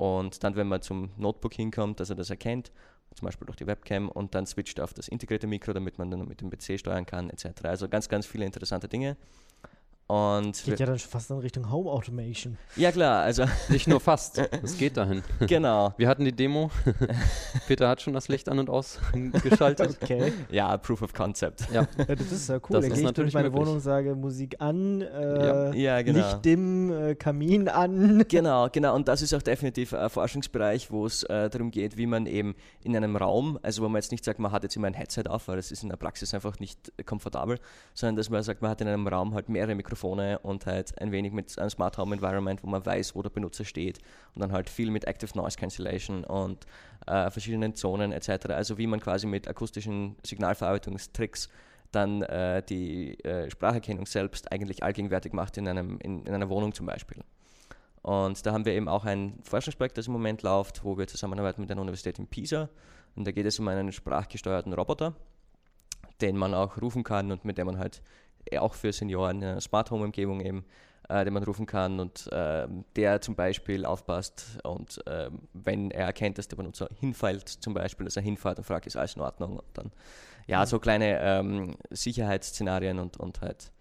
Und 0.00 0.42
dann, 0.44 0.56
wenn 0.56 0.66
man 0.66 0.80
zum 0.80 1.10
Notebook 1.18 1.52
hinkommt, 1.52 2.00
dass 2.00 2.08
er 2.08 2.16
das 2.16 2.30
erkennt, 2.30 2.72
zum 3.14 3.26
Beispiel 3.26 3.44
durch 3.44 3.58
die 3.58 3.66
Webcam 3.66 4.08
und 4.08 4.34
dann 4.34 4.46
switcht 4.46 4.80
auf 4.80 4.94
das 4.94 5.08
integrierte 5.08 5.46
Mikro, 5.46 5.74
damit 5.74 5.98
man 5.98 6.10
dann 6.10 6.26
mit 6.26 6.40
dem 6.40 6.48
PC 6.48 6.80
steuern 6.80 7.04
kann, 7.04 7.28
etc. 7.28 7.64
Also 7.64 7.86
ganz, 7.86 8.08
ganz 8.08 8.24
viele 8.24 8.46
interessante 8.46 8.88
Dinge. 8.88 9.18
Und 10.10 10.64
Geht 10.64 10.80
ja 10.80 10.86
dann 10.86 10.98
schon 10.98 11.08
fast 11.10 11.30
in 11.30 11.38
Richtung 11.38 11.70
Home 11.70 11.88
Automation. 11.88 12.58
ja 12.74 12.90
klar, 12.90 13.22
also 13.22 13.44
Nicht 13.68 13.86
nur 13.86 14.00
fast, 14.00 14.38
es 14.38 14.76
geht 14.76 14.96
dahin. 14.96 15.22
genau. 15.46 15.94
Wir 15.98 16.08
hatten 16.08 16.24
die 16.24 16.32
Demo. 16.32 16.70
Peter 17.68 17.88
hat 17.88 18.02
schon 18.02 18.14
das 18.14 18.26
Licht 18.26 18.48
an 18.48 18.58
und 18.58 18.68
ausgeschaltet. 18.70 19.98
Okay. 20.02 20.32
Ja, 20.50 20.76
Proof 20.78 21.02
of 21.02 21.12
Concept. 21.12 21.68
Ja, 21.72 21.86
Ja, 21.96 22.14
das 22.16 22.32
ist 22.32 22.48
ja 22.48 22.56
cool. 22.56 22.60
Das 22.70 22.80
da 22.86 22.86
ist 22.88 22.94
gehe 22.94 23.04
ich 23.08 23.12
durch 23.14 23.32
meine 23.34 23.50
möglich. 23.50 23.66
Wohnung, 23.66 23.80
sage 23.80 24.14
Musik 24.16 24.56
an, 24.60 25.00
Ja. 25.00 25.70
äh, 25.70 25.80
Ja, 25.80 26.02
genau. 26.02 26.18
Licht 26.18 26.44
dimmen, 26.44 26.90
äh, 26.90 27.14
Kamin 27.14 27.68
an. 27.68 28.24
Genau, 28.28 28.68
genau. 28.70 28.96
Und 28.96 29.06
das 29.06 29.22
ist 29.22 29.32
auch 29.34 29.42
definitiv 29.42 29.94
ein 29.94 30.10
Forschungsbereich, 30.10 30.90
wo 30.90 31.06
es 31.06 31.22
äh, 31.24 31.48
darum 31.50 31.70
geht, 31.70 31.96
wie 31.96 32.06
man 32.06 32.26
eben 32.26 32.54
in 32.82 32.96
einem 32.96 33.14
Raum, 33.16 33.58
also 33.62 33.82
wo 33.82 33.88
man 33.88 34.00
jetzt 34.00 34.10
nicht 34.10 34.24
sagt, 34.24 34.40
man 34.40 34.50
hat 34.50 34.64
jetzt 34.64 34.74
immer 34.74 34.88
ein 34.88 34.94
Headset 34.94 35.24
auf, 35.28 35.46
weil 35.46 35.56
das 35.56 35.70
ist 35.70 35.82
in 35.84 35.88
der 35.88 35.96
Praxis 35.96 36.34
einfach 36.34 36.58
nicht 36.58 36.92
komfortabel, 37.06 37.58
sondern 37.94 38.16
dass 38.16 38.28
man 38.28 38.42
sagt, 38.42 38.60
man 38.62 38.70
hat 38.72 38.80
in 38.80 38.88
einem 38.88 39.06
Raum 39.06 39.34
halt 39.34 39.48
mehrere 39.48 39.74
Mikrofone 39.76 39.99
und 40.08 40.66
halt 40.66 41.00
ein 41.00 41.12
wenig 41.12 41.32
mit 41.32 41.58
einem 41.58 41.70
Smart 41.70 41.98
Home 41.98 42.14
Environment, 42.14 42.62
wo 42.62 42.68
man 42.68 42.84
weiß, 42.84 43.14
wo 43.14 43.22
der 43.22 43.30
Benutzer 43.30 43.64
steht 43.64 43.98
und 44.34 44.40
dann 44.40 44.52
halt 44.52 44.68
viel 44.70 44.90
mit 44.90 45.04
Active 45.06 45.36
Noise 45.36 45.58
Cancellation 45.58 46.24
und 46.24 46.66
äh, 47.06 47.30
verschiedenen 47.30 47.74
Zonen 47.74 48.12
etc. 48.12 48.46
Also 48.50 48.78
wie 48.78 48.86
man 48.86 49.00
quasi 49.00 49.26
mit 49.26 49.48
akustischen 49.48 50.16
Signalverarbeitungstricks 50.24 51.48
dann 51.92 52.22
äh, 52.22 52.62
die 52.62 53.22
äh, 53.24 53.50
Spracherkennung 53.50 54.06
selbst 54.06 54.52
eigentlich 54.52 54.82
allgegenwärtig 54.82 55.32
macht 55.32 55.56
in, 55.56 55.66
einem, 55.66 55.98
in, 56.00 56.24
in 56.24 56.34
einer 56.34 56.48
Wohnung 56.48 56.72
zum 56.72 56.86
Beispiel. 56.86 57.22
Und 58.02 58.44
da 58.46 58.52
haben 58.52 58.64
wir 58.64 58.72
eben 58.72 58.88
auch 58.88 59.04
ein 59.04 59.38
Forschungsprojekt, 59.42 59.98
das 59.98 60.06
im 60.06 60.12
Moment 60.12 60.42
läuft, 60.42 60.84
wo 60.84 60.96
wir 60.96 61.06
zusammenarbeiten 61.06 61.60
mit 61.60 61.70
einer 61.70 61.82
Universität 61.82 62.18
in 62.18 62.26
Pisa. 62.26 62.68
Und 63.14 63.26
da 63.26 63.32
geht 63.32 63.46
es 63.46 63.58
um 63.58 63.68
einen 63.68 63.92
sprachgesteuerten 63.92 64.72
Roboter, 64.72 65.14
den 66.20 66.36
man 66.36 66.54
auch 66.54 66.80
rufen 66.80 67.02
kann 67.02 67.30
und 67.32 67.44
mit 67.44 67.58
dem 67.58 67.66
man 67.66 67.78
halt 67.78 68.02
auch 68.58 68.74
für 68.74 68.92
Senioren 68.92 69.42
in 69.42 69.48
einer 69.48 69.60
Smart 69.60 69.90
Home 69.90 70.04
Umgebung 70.04 70.40
eben, 70.40 70.64
äh, 71.08 71.24
den 71.24 71.34
man 71.34 71.42
rufen 71.42 71.66
kann 71.66 72.00
und 72.00 72.28
ähm, 72.32 72.84
der 72.96 73.20
zum 73.20 73.34
Beispiel 73.34 73.84
aufpasst 73.84 74.58
und 74.64 75.02
ähm, 75.06 75.40
wenn 75.52 75.90
er 75.90 76.06
erkennt, 76.06 76.38
dass 76.38 76.48
der 76.48 76.56
Benutzer 76.56 76.88
hinfällt, 76.98 77.48
zum 77.48 77.74
Beispiel, 77.74 78.04
dass 78.04 78.16
er 78.16 78.22
hinfährt 78.22 78.58
und 78.58 78.64
fragt, 78.64 78.86
ist 78.86 78.96
alles 78.96 79.16
in 79.16 79.22
Ordnung 79.22 79.56
und 79.56 79.66
dann 79.74 79.92
ja, 80.46 80.66
so 80.66 80.78
kleine 80.78 81.20
ähm, 81.20 81.76
Sicherheitsszenarien 81.90 82.98
und, 82.98 83.16
und 83.18 83.40
halt 83.40 83.72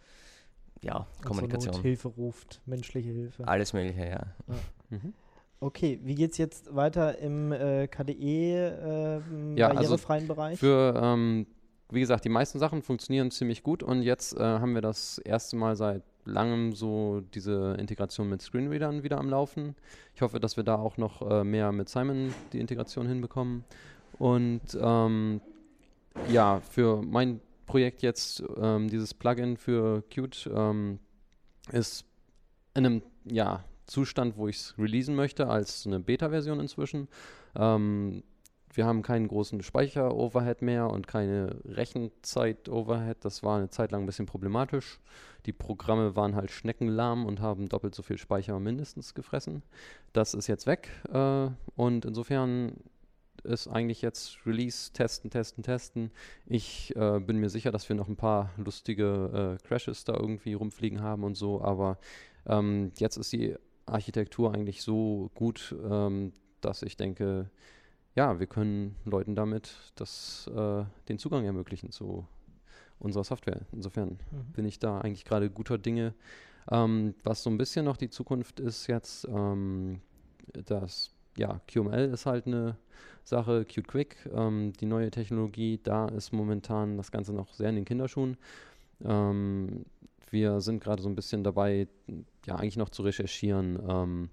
ja, 0.82 1.08
Kommunikation. 1.26 1.74
Not 1.74 1.82
Hilfe 1.82 2.08
ruft, 2.10 2.62
menschliche 2.66 3.10
Hilfe. 3.10 3.48
Alles 3.48 3.74
Mögliche, 3.74 4.08
ja. 4.08 4.24
Mhm. 4.92 5.14
Okay, 5.60 6.00
wie 6.02 6.16
geht's 6.16 6.40
jetzt 6.40 6.74
weiter 6.74 7.20
im 7.20 7.52
äh, 7.52 7.88
KDE 7.88 9.20
ähm, 9.22 9.56
Ja, 9.56 9.68
also 9.68 9.82
barrierefreien 9.82 10.28
Bereich? 10.28 10.58
Für, 10.58 11.00
ähm, 11.00 11.46
wie 11.92 12.00
gesagt, 12.00 12.26
die 12.26 12.30
meisten 12.30 12.60
Sachen 12.60 12.82
funktionieren 12.82 13.32
ziemlich 13.32 13.64
gut 13.64 13.84
und 13.84 14.04
jetzt 14.04 14.38
äh, 14.38 14.42
haben 14.42 14.76
wir 14.76 14.82
das 14.82 15.18
erste 15.20 15.56
Mal 15.56 15.76
seit 15.76 16.04
langem 16.26 16.74
so 16.74 17.22
diese 17.34 17.76
Integration 17.80 18.30
mit 18.30 18.42
Screenreadern 18.42 19.04
wieder 19.04 19.18
am 19.18 19.30
Laufen. 19.30 19.76
Ich 20.14 20.22
hoffe, 20.22 20.40
dass 20.40 20.58
wir 20.58 20.64
da 20.64 20.76
auch 20.76 20.98
noch 20.98 21.22
äh, 21.30 21.44
mehr 21.44 21.72
mit 21.72 21.90
Simon 21.90 22.34
die 22.54 22.60
Integration 22.60 23.08
hinbekommen. 23.08 23.64
Und 24.20 24.78
ähm, 24.80 25.42
ja, 26.30 26.60
für 26.60 27.02
mein 27.02 27.42
Projekt 27.66 28.02
jetzt, 28.02 28.44
ähm, 28.58 28.90
dieses 28.90 29.14
Plugin 29.14 29.58
für 29.58 30.04
Qt, 30.10 30.50
ähm, 30.54 31.00
ist 31.72 32.06
in 32.76 32.86
einem 32.86 33.02
ja, 33.26 33.64
Zustand, 33.86 34.38
wo 34.38 34.48
ich 34.48 34.58
es 34.58 34.76
releasen 34.78 35.16
möchte, 35.16 35.48
als 35.48 35.88
eine 35.88 36.00
Beta-Version 36.00 36.60
inzwischen. 36.60 37.08
Ähm, 37.56 38.24
wir 38.74 38.86
haben 38.86 39.02
keinen 39.02 39.28
großen 39.28 39.64
Speicher-Overhead 39.64 40.62
mehr 40.62 40.90
und 40.90 41.08
keine 41.08 41.56
Rechenzeit-Overhead. 41.66 43.18
Das 43.22 43.44
war 43.44 43.58
eine 43.58 43.70
Zeit 43.70 43.92
lang 43.92 44.04
ein 44.04 44.06
bisschen 44.06 44.26
problematisch. 44.26 45.00
Die 45.46 45.54
Programme 45.54 46.16
waren 46.16 46.36
halt 46.36 46.52
schneckenlahm 46.52 47.26
und 47.26 47.42
haben 47.42 47.68
doppelt 47.68 47.96
so 47.96 48.04
viel 48.04 48.18
Speicher 48.18 48.60
mindestens 48.60 49.14
gefressen. 49.14 49.64
Das 50.14 50.34
ist 50.34 50.48
jetzt 50.48 50.68
weg 50.68 50.90
äh, 51.12 51.50
und 51.76 52.06
insofern 52.06 52.74
ist 53.44 53.68
eigentlich 53.68 54.02
jetzt 54.02 54.46
Release, 54.46 54.92
testen, 54.92 55.32
testen, 55.32 55.64
testen. 55.64 56.12
Ich 56.46 56.96
äh, 56.96 57.20
bin 57.20 57.38
mir 57.38 57.50
sicher, 57.50 57.72
dass 57.72 57.88
wir 57.88 57.96
noch 57.96 58.10
ein 58.10 58.18
paar 58.18 58.52
lustige 58.58 59.58
äh, 59.62 59.68
Crashes 59.68 60.04
da 60.04 60.14
irgendwie 60.14 60.54
rumfliegen 60.54 61.02
haben 61.02 61.24
und 61.24 61.36
so, 61.36 61.62
aber 61.62 61.98
ähm, 62.46 62.92
jetzt 62.98 63.18
ist 63.18 63.32
die 63.32 63.56
Architektur 63.86 64.54
eigentlich 64.54 64.82
so 64.82 65.32
gut, 65.34 65.76
ähm, 65.90 66.34
dass 66.62 66.84
ich 66.84 66.98
denke, 66.98 67.50
ja, 68.20 68.38
wir 68.38 68.48
können 68.48 68.98
Leuten 69.06 69.34
damit 69.34 69.94
das, 69.96 70.52
äh, 70.54 70.84
den 71.08 71.18
Zugang 71.20 71.46
ermöglichen 71.46 71.90
zu 71.90 72.28
unserer 73.00 73.24
Software. 73.24 73.62
Insofern 73.72 74.10
Mhm. 74.10 74.52
bin 74.52 74.66
ich 74.66 74.78
da 74.78 75.00
eigentlich 75.00 75.24
gerade 75.24 75.50
guter 75.50 75.78
Dinge. 75.78 76.14
Ähm, 76.70 77.16
was 77.24 77.42
so 77.44 77.50
ein 77.50 77.58
bisschen 77.58 77.86
noch 77.86 77.96
die 77.96 78.10
Zukunft 78.10 78.60
ist 78.60 78.88
jetzt, 78.88 79.26
ähm, 79.30 80.02
das, 80.66 81.12
ja, 81.38 81.62
QML 81.68 82.10
ist 82.14 82.26
halt 82.26 82.46
eine 82.46 82.76
Sache, 83.24 83.64
Qt 83.64 83.88
Quick, 83.88 84.18
ähm, 84.34 84.74
die 84.74 84.86
neue 84.86 85.12
Technologie, 85.12 85.80
da 85.82 86.10
ist 86.10 86.34
momentan 86.34 86.98
das 86.98 87.14
Ganze 87.14 87.32
noch 87.32 87.54
sehr 87.54 87.70
in 87.70 87.76
den 87.76 87.86
Kinderschuhen. 87.86 88.36
Ähm, 89.02 89.86
wir 90.30 90.60
sind 90.60 90.84
gerade 90.84 91.02
so 91.02 91.08
ein 91.08 91.16
bisschen 91.16 91.46
dabei, 91.46 91.88
ja, 92.46 92.56
eigentlich 92.58 92.76
noch 92.76 92.90
zu 92.90 93.02
recherchieren, 93.02 93.80
ähm, 93.88 94.30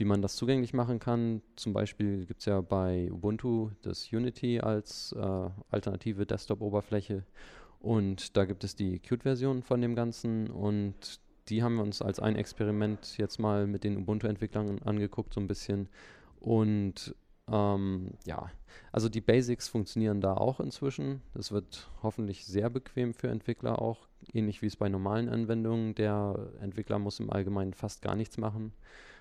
wie 0.00 0.06
man 0.06 0.22
das 0.22 0.34
zugänglich 0.34 0.72
machen 0.72 0.98
kann. 0.98 1.42
Zum 1.56 1.74
Beispiel 1.74 2.24
gibt 2.24 2.40
es 2.40 2.46
ja 2.46 2.62
bei 2.62 3.12
Ubuntu 3.12 3.70
das 3.82 4.10
Unity 4.10 4.58
als 4.58 5.12
äh, 5.12 5.50
alternative 5.70 6.24
Desktop-Oberfläche 6.24 7.24
und 7.80 8.36
da 8.36 8.46
gibt 8.46 8.64
es 8.64 8.74
die 8.74 8.98
Qt-Version 8.98 9.62
von 9.62 9.82
dem 9.82 9.94
Ganzen 9.94 10.48
und 10.50 11.20
die 11.48 11.62
haben 11.62 11.76
wir 11.76 11.82
uns 11.82 12.00
als 12.00 12.18
ein 12.18 12.34
Experiment 12.34 13.18
jetzt 13.18 13.38
mal 13.38 13.66
mit 13.66 13.84
den 13.84 13.98
Ubuntu-Entwicklern 13.98 14.80
angeguckt, 14.82 15.34
so 15.34 15.40
ein 15.40 15.48
bisschen. 15.48 15.88
Und 16.38 17.14
ähm, 17.48 18.12
ja, 18.24 18.50
also 18.92 19.08
die 19.08 19.20
Basics 19.20 19.68
funktionieren 19.68 20.20
da 20.20 20.34
auch 20.34 20.60
inzwischen. 20.60 21.22
Das 21.34 21.52
wird 21.52 21.90
hoffentlich 22.02 22.46
sehr 22.46 22.70
bequem 22.70 23.12
für 23.12 23.28
Entwickler 23.28 23.82
auch, 23.82 24.08
ähnlich 24.32 24.62
wie 24.62 24.66
es 24.66 24.76
bei 24.76 24.88
normalen 24.88 25.28
Anwendungen. 25.28 25.94
Der 25.94 26.52
Entwickler 26.60 26.98
muss 26.98 27.20
im 27.20 27.30
Allgemeinen 27.30 27.74
fast 27.74 28.00
gar 28.00 28.14
nichts 28.14 28.38
machen, 28.38 28.72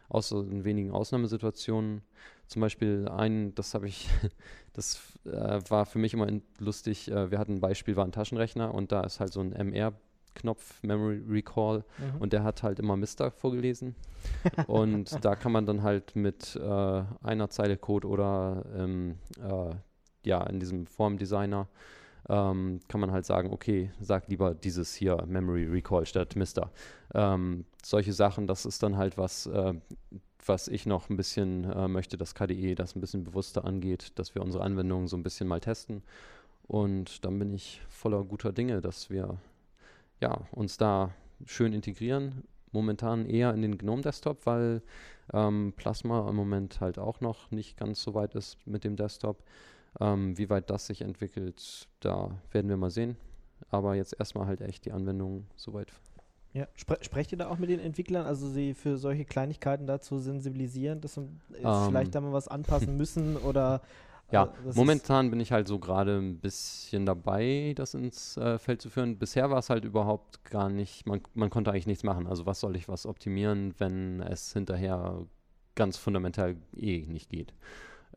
außer 0.09 0.39
in 0.41 0.63
wenigen 0.63 0.91
Ausnahmesituationen. 0.91 2.01
Zum 2.47 2.61
Beispiel 2.61 3.07
ein, 3.07 3.53
das 3.55 3.73
habe 3.73 3.87
ich, 3.87 4.09
das 4.73 5.01
äh, 5.25 5.59
war 5.69 5.85
für 5.85 5.99
mich 5.99 6.13
immer 6.13 6.27
lustig. 6.59 7.09
Äh, 7.11 7.31
wir 7.31 7.37
hatten 7.39 7.55
ein 7.55 7.61
Beispiel, 7.61 7.95
war 7.95 8.05
ein 8.05 8.11
Taschenrechner 8.11 8.73
und 8.73 8.91
da 8.91 9.01
ist 9.01 9.19
halt 9.19 9.31
so 9.31 9.39
ein 9.39 9.51
MR-Knopf, 9.53 10.81
Memory 10.83 11.21
Recall, 11.29 11.83
Mhm. 11.99 12.21
und 12.21 12.33
der 12.33 12.43
hat 12.43 12.63
halt 12.63 12.79
immer 12.79 12.97
Mister 12.97 13.29
vorgelesen. 13.31 13.95
und 14.67 15.23
da 15.23 15.35
kann 15.35 15.51
man 15.51 15.65
dann 15.65 15.83
halt 15.83 16.15
mit 16.15 16.55
äh, 16.55 17.03
einer 17.21 17.49
Zeile 17.49 17.77
Code 17.77 18.07
oder 18.07 18.63
ähm, 18.75 19.19
äh, 19.41 19.75
ja, 20.25 20.43
in 20.43 20.59
diesem 20.59 20.85
Formdesigner 20.87 21.67
ähm, 22.27 22.79
kann 22.87 22.99
man 22.99 23.11
halt 23.11 23.25
sagen, 23.25 23.51
okay, 23.51 23.91
sag 24.01 24.27
lieber 24.27 24.53
dieses 24.53 24.93
hier, 24.93 25.23
Memory 25.25 25.65
Recall 25.65 26.05
statt 26.05 26.35
Mister. 26.35 26.71
Ähm, 27.13 27.65
solche 27.83 28.13
Sachen, 28.13 28.47
das 28.47 28.65
ist 28.65 28.83
dann 28.83 28.97
halt 28.97 29.17
was, 29.17 29.45
äh, 29.47 29.73
was 30.45 30.67
ich 30.67 30.85
noch 30.85 31.09
ein 31.09 31.17
bisschen 31.17 31.65
äh, 31.65 31.87
möchte, 31.87 32.17
dass 32.17 32.35
KDE 32.35 32.75
das 32.75 32.95
ein 32.95 33.01
bisschen 33.01 33.23
bewusster 33.23 33.65
angeht, 33.65 34.11
dass 34.15 34.35
wir 34.35 34.41
unsere 34.41 34.63
Anwendungen 34.63 35.07
so 35.07 35.17
ein 35.17 35.23
bisschen 35.23 35.47
mal 35.47 35.59
testen. 35.59 36.03
Und 36.67 37.25
dann 37.25 37.39
bin 37.39 37.53
ich 37.53 37.81
voller 37.89 38.23
guter 38.23 38.51
Dinge, 38.51 38.81
dass 38.81 39.09
wir 39.09 39.39
ja, 40.21 40.47
uns 40.51 40.77
da 40.77 41.11
schön 41.45 41.73
integrieren. 41.73 42.43
Momentan 42.71 43.25
eher 43.25 43.53
in 43.53 43.61
den 43.61 43.77
GNOME 43.77 44.03
Desktop, 44.03 44.45
weil 44.45 44.83
ähm, 45.33 45.73
Plasma 45.75 46.29
im 46.29 46.35
Moment 46.35 46.81
halt 46.81 46.99
auch 46.99 47.21
noch 47.21 47.49
nicht 47.51 47.77
ganz 47.77 48.03
so 48.03 48.13
weit 48.13 48.35
ist 48.35 48.57
mit 48.67 48.83
dem 48.83 48.95
Desktop. 48.95 49.43
Ähm, 49.99 50.37
wie 50.37 50.49
weit 50.49 50.69
das 50.69 50.85
sich 50.85 51.01
entwickelt, 51.01 51.87
da 51.99 52.39
werden 52.51 52.69
wir 52.69 52.77
mal 52.77 52.91
sehen. 52.91 53.17
Aber 53.69 53.95
jetzt 53.95 54.15
erstmal 54.19 54.45
halt 54.45 54.61
echt 54.61 54.85
die 54.85 54.91
Anwendung 54.91 55.47
soweit 55.55 55.91
Ja. 56.53 56.67
Spre 56.75 56.97
sprecht 57.01 57.31
ihr 57.31 57.37
da 57.37 57.49
auch 57.49 57.59
mit 57.59 57.69
den 57.69 57.79
Entwicklern, 57.79 58.25
also 58.25 58.49
sie 58.49 58.73
für 58.73 58.97
solche 58.97 59.23
Kleinigkeiten 59.25 59.85
dazu 59.85 60.17
sensibilisieren, 60.17 60.99
dass 61.01 61.13
sie 61.15 61.21
Ähm. 61.63 61.85
vielleicht 61.87 62.15
da 62.15 62.21
mal 62.21 62.33
was 62.33 62.47
anpassen 62.47 62.97
müssen 62.97 63.37
oder 63.45 63.81
Ja, 64.31 64.45
äh, 64.45 64.47
das 64.65 64.75
momentan 64.75 65.29
bin 65.29 65.39
ich 65.39 65.51
halt 65.51 65.67
so 65.67 65.77
gerade 65.79 66.17
ein 66.17 66.39
bisschen 66.39 67.05
dabei, 67.05 67.73
das 67.75 67.93
ins 67.93 68.35
äh, 68.37 68.57
Feld 68.57 68.81
zu 68.81 68.89
führen. 68.89 69.17
Bisher 69.19 69.49
war 69.51 69.59
es 69.59 69.69
halt 69.69 69.85
überhaupt 69.85 70.43
gar 70.43 70.69
nicht, 70.69 71.05
man, 71.05 71.21
man 71.35 71.49
konnte 71.51 71.71
eigentlich 71.71 71.87
nichts 71.87 72.03
machen. 72.03 72.25
Also 72.27 72.45
was 72.47 72.59
soll 72.59 72.75
ich 72.75 72.87
was 72.87 73.05
optimieren, 73.05 73.75
wenn 73.77 74.21
es 74.21 74.53
hinterher 74.53 75.25
ganz 75.75 75.97
fundamental 75.97 76.55
eh 76.75 77.05
nicht 77.07 77.29
geht. 77.29 77.53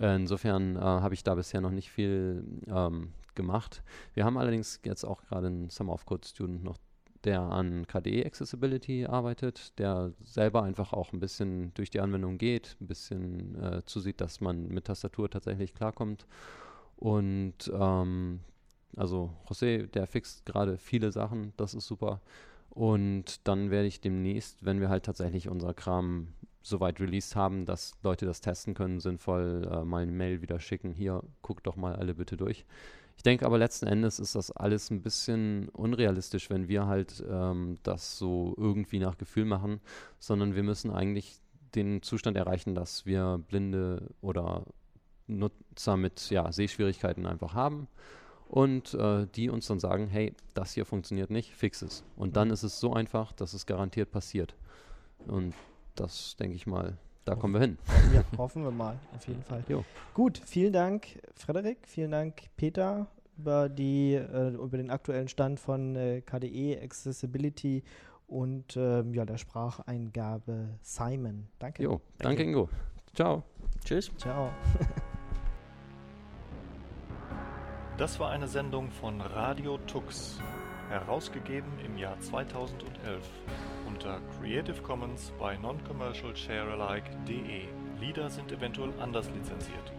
Äh, 0.00 0.16
insofern 0.16 0.76
äh, 0.76 0.80
habe 0.80 1.14
ich 1.14 1.22
da 1.22 1.34
bisher 1.34 1.60
noch 1.60 1.70
nicht 1.70 1.90
viel 1.90 2.44
ähm, 2.66 3.12
gemacht. 3.34 3.82
Wir 4.14 4.24
haben 4.24 4.36
allerdings 4.38 4.80
jetzt 4.84 5.04
auch 5.04 5.22
gerade 5.22 5.46
einen 5.48 5.70
Summer 5.70 5.92
of 5.92 6.06
Code 6.06 6.26
Student 6.26 6.64
noch, 6.64 6.78
der 7.24 7.40
an 7.40 7.86
KDE 7.86 8.24
Accessibility 8.26 9.06
arbeitet, 9.06 9.78
der 9.78 10.12
selber 10.22 10.62
einfach 10.62 10.92
auch 10.92 11.12
ein 11.12 11.20
bisschen 11.20 11.72
durch 11.74 11.90
die 11.90 12.00
Anwendung 12.00 12.38
geht, 12.38 12.76
ein 12.80 12.86
bisschen 12.86 13.62
äh, 13.62 13.84
zusieht, 13.84 14.20
dass 14.20 14.40
man 14.40 14.68
mit 14.68 14.86
Tastatur 14.86 15.30
tatsächlich 15.30 15.74
klarkommt. 15.74 16.26
Und 16.96 17.70
ähm, 17.74 18.40
also 18.96 19.30
José, 19.48 19.86
der 19.86 20.06
fixt 20.06 20.44
gerade 20.46 20.78
viele 20.78 21.12
Sachen, 21.12 21.52
das 21.56 21.74
ist 21.74 21.86
super. 21.86 22.20
Und 22.70 23.46
dann 23.46 23.70
werde 23.70 23.86
ich 23.86 24.00
demnächst, 24.00 24.64
wenn 24.64 24.80
wir 24.80 24.88
halt 24.88 25.04
tatsächlich 25.04 25.48
unser 25.48 25.74
Kram 25.74 26.28
soweit 26.62 27.00
released 27.00 27.36
haben, 27.36 27.66
dass 27.66 27.94
Leute 28.02 28.24
das 28.24 28.40
testen 28.40 28.74
können, 28.74 29.00
sinnvoll 29.00 29.68
äh, 29.70 29.84
mal 29.84 30.02
eine 30.02 30.12
Mail 30.12 30.42
wieder 30.42 30.60
schicken. 30.60 30.92
Hier, 30.92 31.22
guckt 31.42 31.66
doch 31.66 31.76
mal 31.76 31.96
alle 31.96 32.14
bitte 32.14 32.36
durch. 32.36 32.64
Ich 33.22 33.24
denke 33.24 33.46
aber 33.46 33.56
letzten 33.56 33.86
Endes 33.86 34.18
ist 34.18 34.34
das 34.34 34.50
alles 34.50 34.90
ein 34.90 35.00
bisschen 35.00 35.68
unrealistisch, 35.68 36.50
wenn 36.50 36.66
wir 36.66 36.88
halt 36.88 37.22
ähm, 37.30 37.78
das 37.84 38.18
so 38.18 38.52
irgendwie 38.56 38.98
nach 38.98 39.16
Gefühl 39.16 39.44
machen, 39.44 39.80
sondern 40.18 40.56
wir 40.56 40.64
müssen 40.64 40.90
eigentlich 40.90 41.38
den 41.76 42.02
Zustand 42.02 42.36
erreichen, 42.36 42.74
dass 42.74 43.06
wir 43.06 43.40
Blinde 43.46 44.10
oder 44.22 44.64
Nutzer 45.28 45.96
mit 45.96 46.30
ja, 46.30 46.50
Sehschwierigkeiten 46.50 47.24
einfach 47.24 47.54
haben 47.54 47.86
und 48.48 48.92
äh, 48.94 49.28
die 49.36 49.50
uns 49.50 49.68
dann 49.68 49.78
sagen, 49.78 50.08
hey, 50.08 50.34
das 50.54 50.72
hier 50.72 50.84
funktioniert 50.84 51.30
nicht, 51.30 51.54
fix 51.54 51.80
es. 51.82 52.02
Und 52.16 52.34
dann 52.34 52.50
ist 52.50 52.64
es 52.64 52.80
so 52.80 52.92
einfach, 52.92 53.30
dass 53.30 53.54
es 53.54 53.66
garantiert 53.66 54.10
passiert. 54.10 54.56
Und 55.28 55.54
das 55.94 56.34
denke 56.40 56.56
ich 56.56 56.66
mal, 56.66 56.98
da 57.24 57.34
kommen 57.34 57.54
wir 57.54 57.60
hin. 57.60 57.78
Ja, 58.14 58.24
hoffen 58.38 58.64
wir 58.64 58.70
mal, 58.70 58.98
auf 59.14 59.26
jeden 59.26 59.42
Fall. 59.42 59.64
Jo. 59.68 59.84
Gut, 60.14 60.40
vielen 60.44 60.72
Dank, 60.72 61.20
Frederik. 61.34 61.78
Vielen 61.86 62.10
Dank, 62.10 62.42
Peter, 62.56 63.06
über, 63.38 63.68
die, 63.68 64.14
äh, 64.14 64.50
über 64.54 64.76
den 64.76 64.90
aktuellen 64.90 65.28
Stand 65.28 65.60
von 65.60 65.96
äh, 65.96 66.20
KDE 66.20 66.80
Accessibility 66.82 67.82
und 68.26 68.76
ähm, 68.76 69.14
ja, 69.14 69.24
der 69.24 69.38
Spracheingabe 69.38 70.78
Simon. 70.80 71.48
Danke. 71.58 71.82
Jo, 71.82 72.00
danke 72.18 72.42
Ingo. 72.42 72.68
Ciao. 73.14 73.42
Tschüss. 73.84 74.10
Ciao. 74.16 74.50
Das 77.98 78.18
war 78.18 78.30
eine 78.30 78.48
Sendung 78.48 78.90
von 78.90 79.20
Radio 79.20 79.76
Tux, 79.86 80.40
herausgegeben 80.88 81.70
im 81.84 81.98
Jahr 81.98 82.18
2011 82.20 83.22
unter 84.02 84.20
Creative 84.40 84.82
Commons 84.82 85.32
bei 85.38 85.56
Non-Commercial 85.58 86.34
Sharealike.de. 86.34 87.66
Lieder 88.00 88.28
sind 88.28 88.50
eventuell 88.50 88.92
anders 88.98 89.28
lizenziert. 89.30 89.92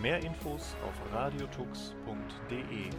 Mehr 0.00 0.18
Infos 0.22 0.74
auf 0.86 1.14
radiotux.de. 1.14 2.90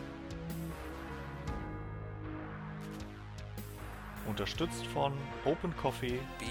Unterstützt 4.27 4.85
von 4.87 5.13
Open 5.43 5.75
Coffee 5.75 6.19
B 6.37 6.45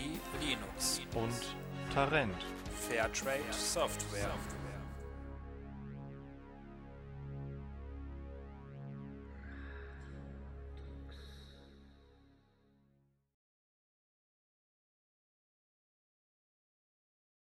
Linux 0.44 1.00
und 1.14 1.94
Tarent. 1.94 2.44
Fairtrade 2.74 3.52
Software 3.52 4.35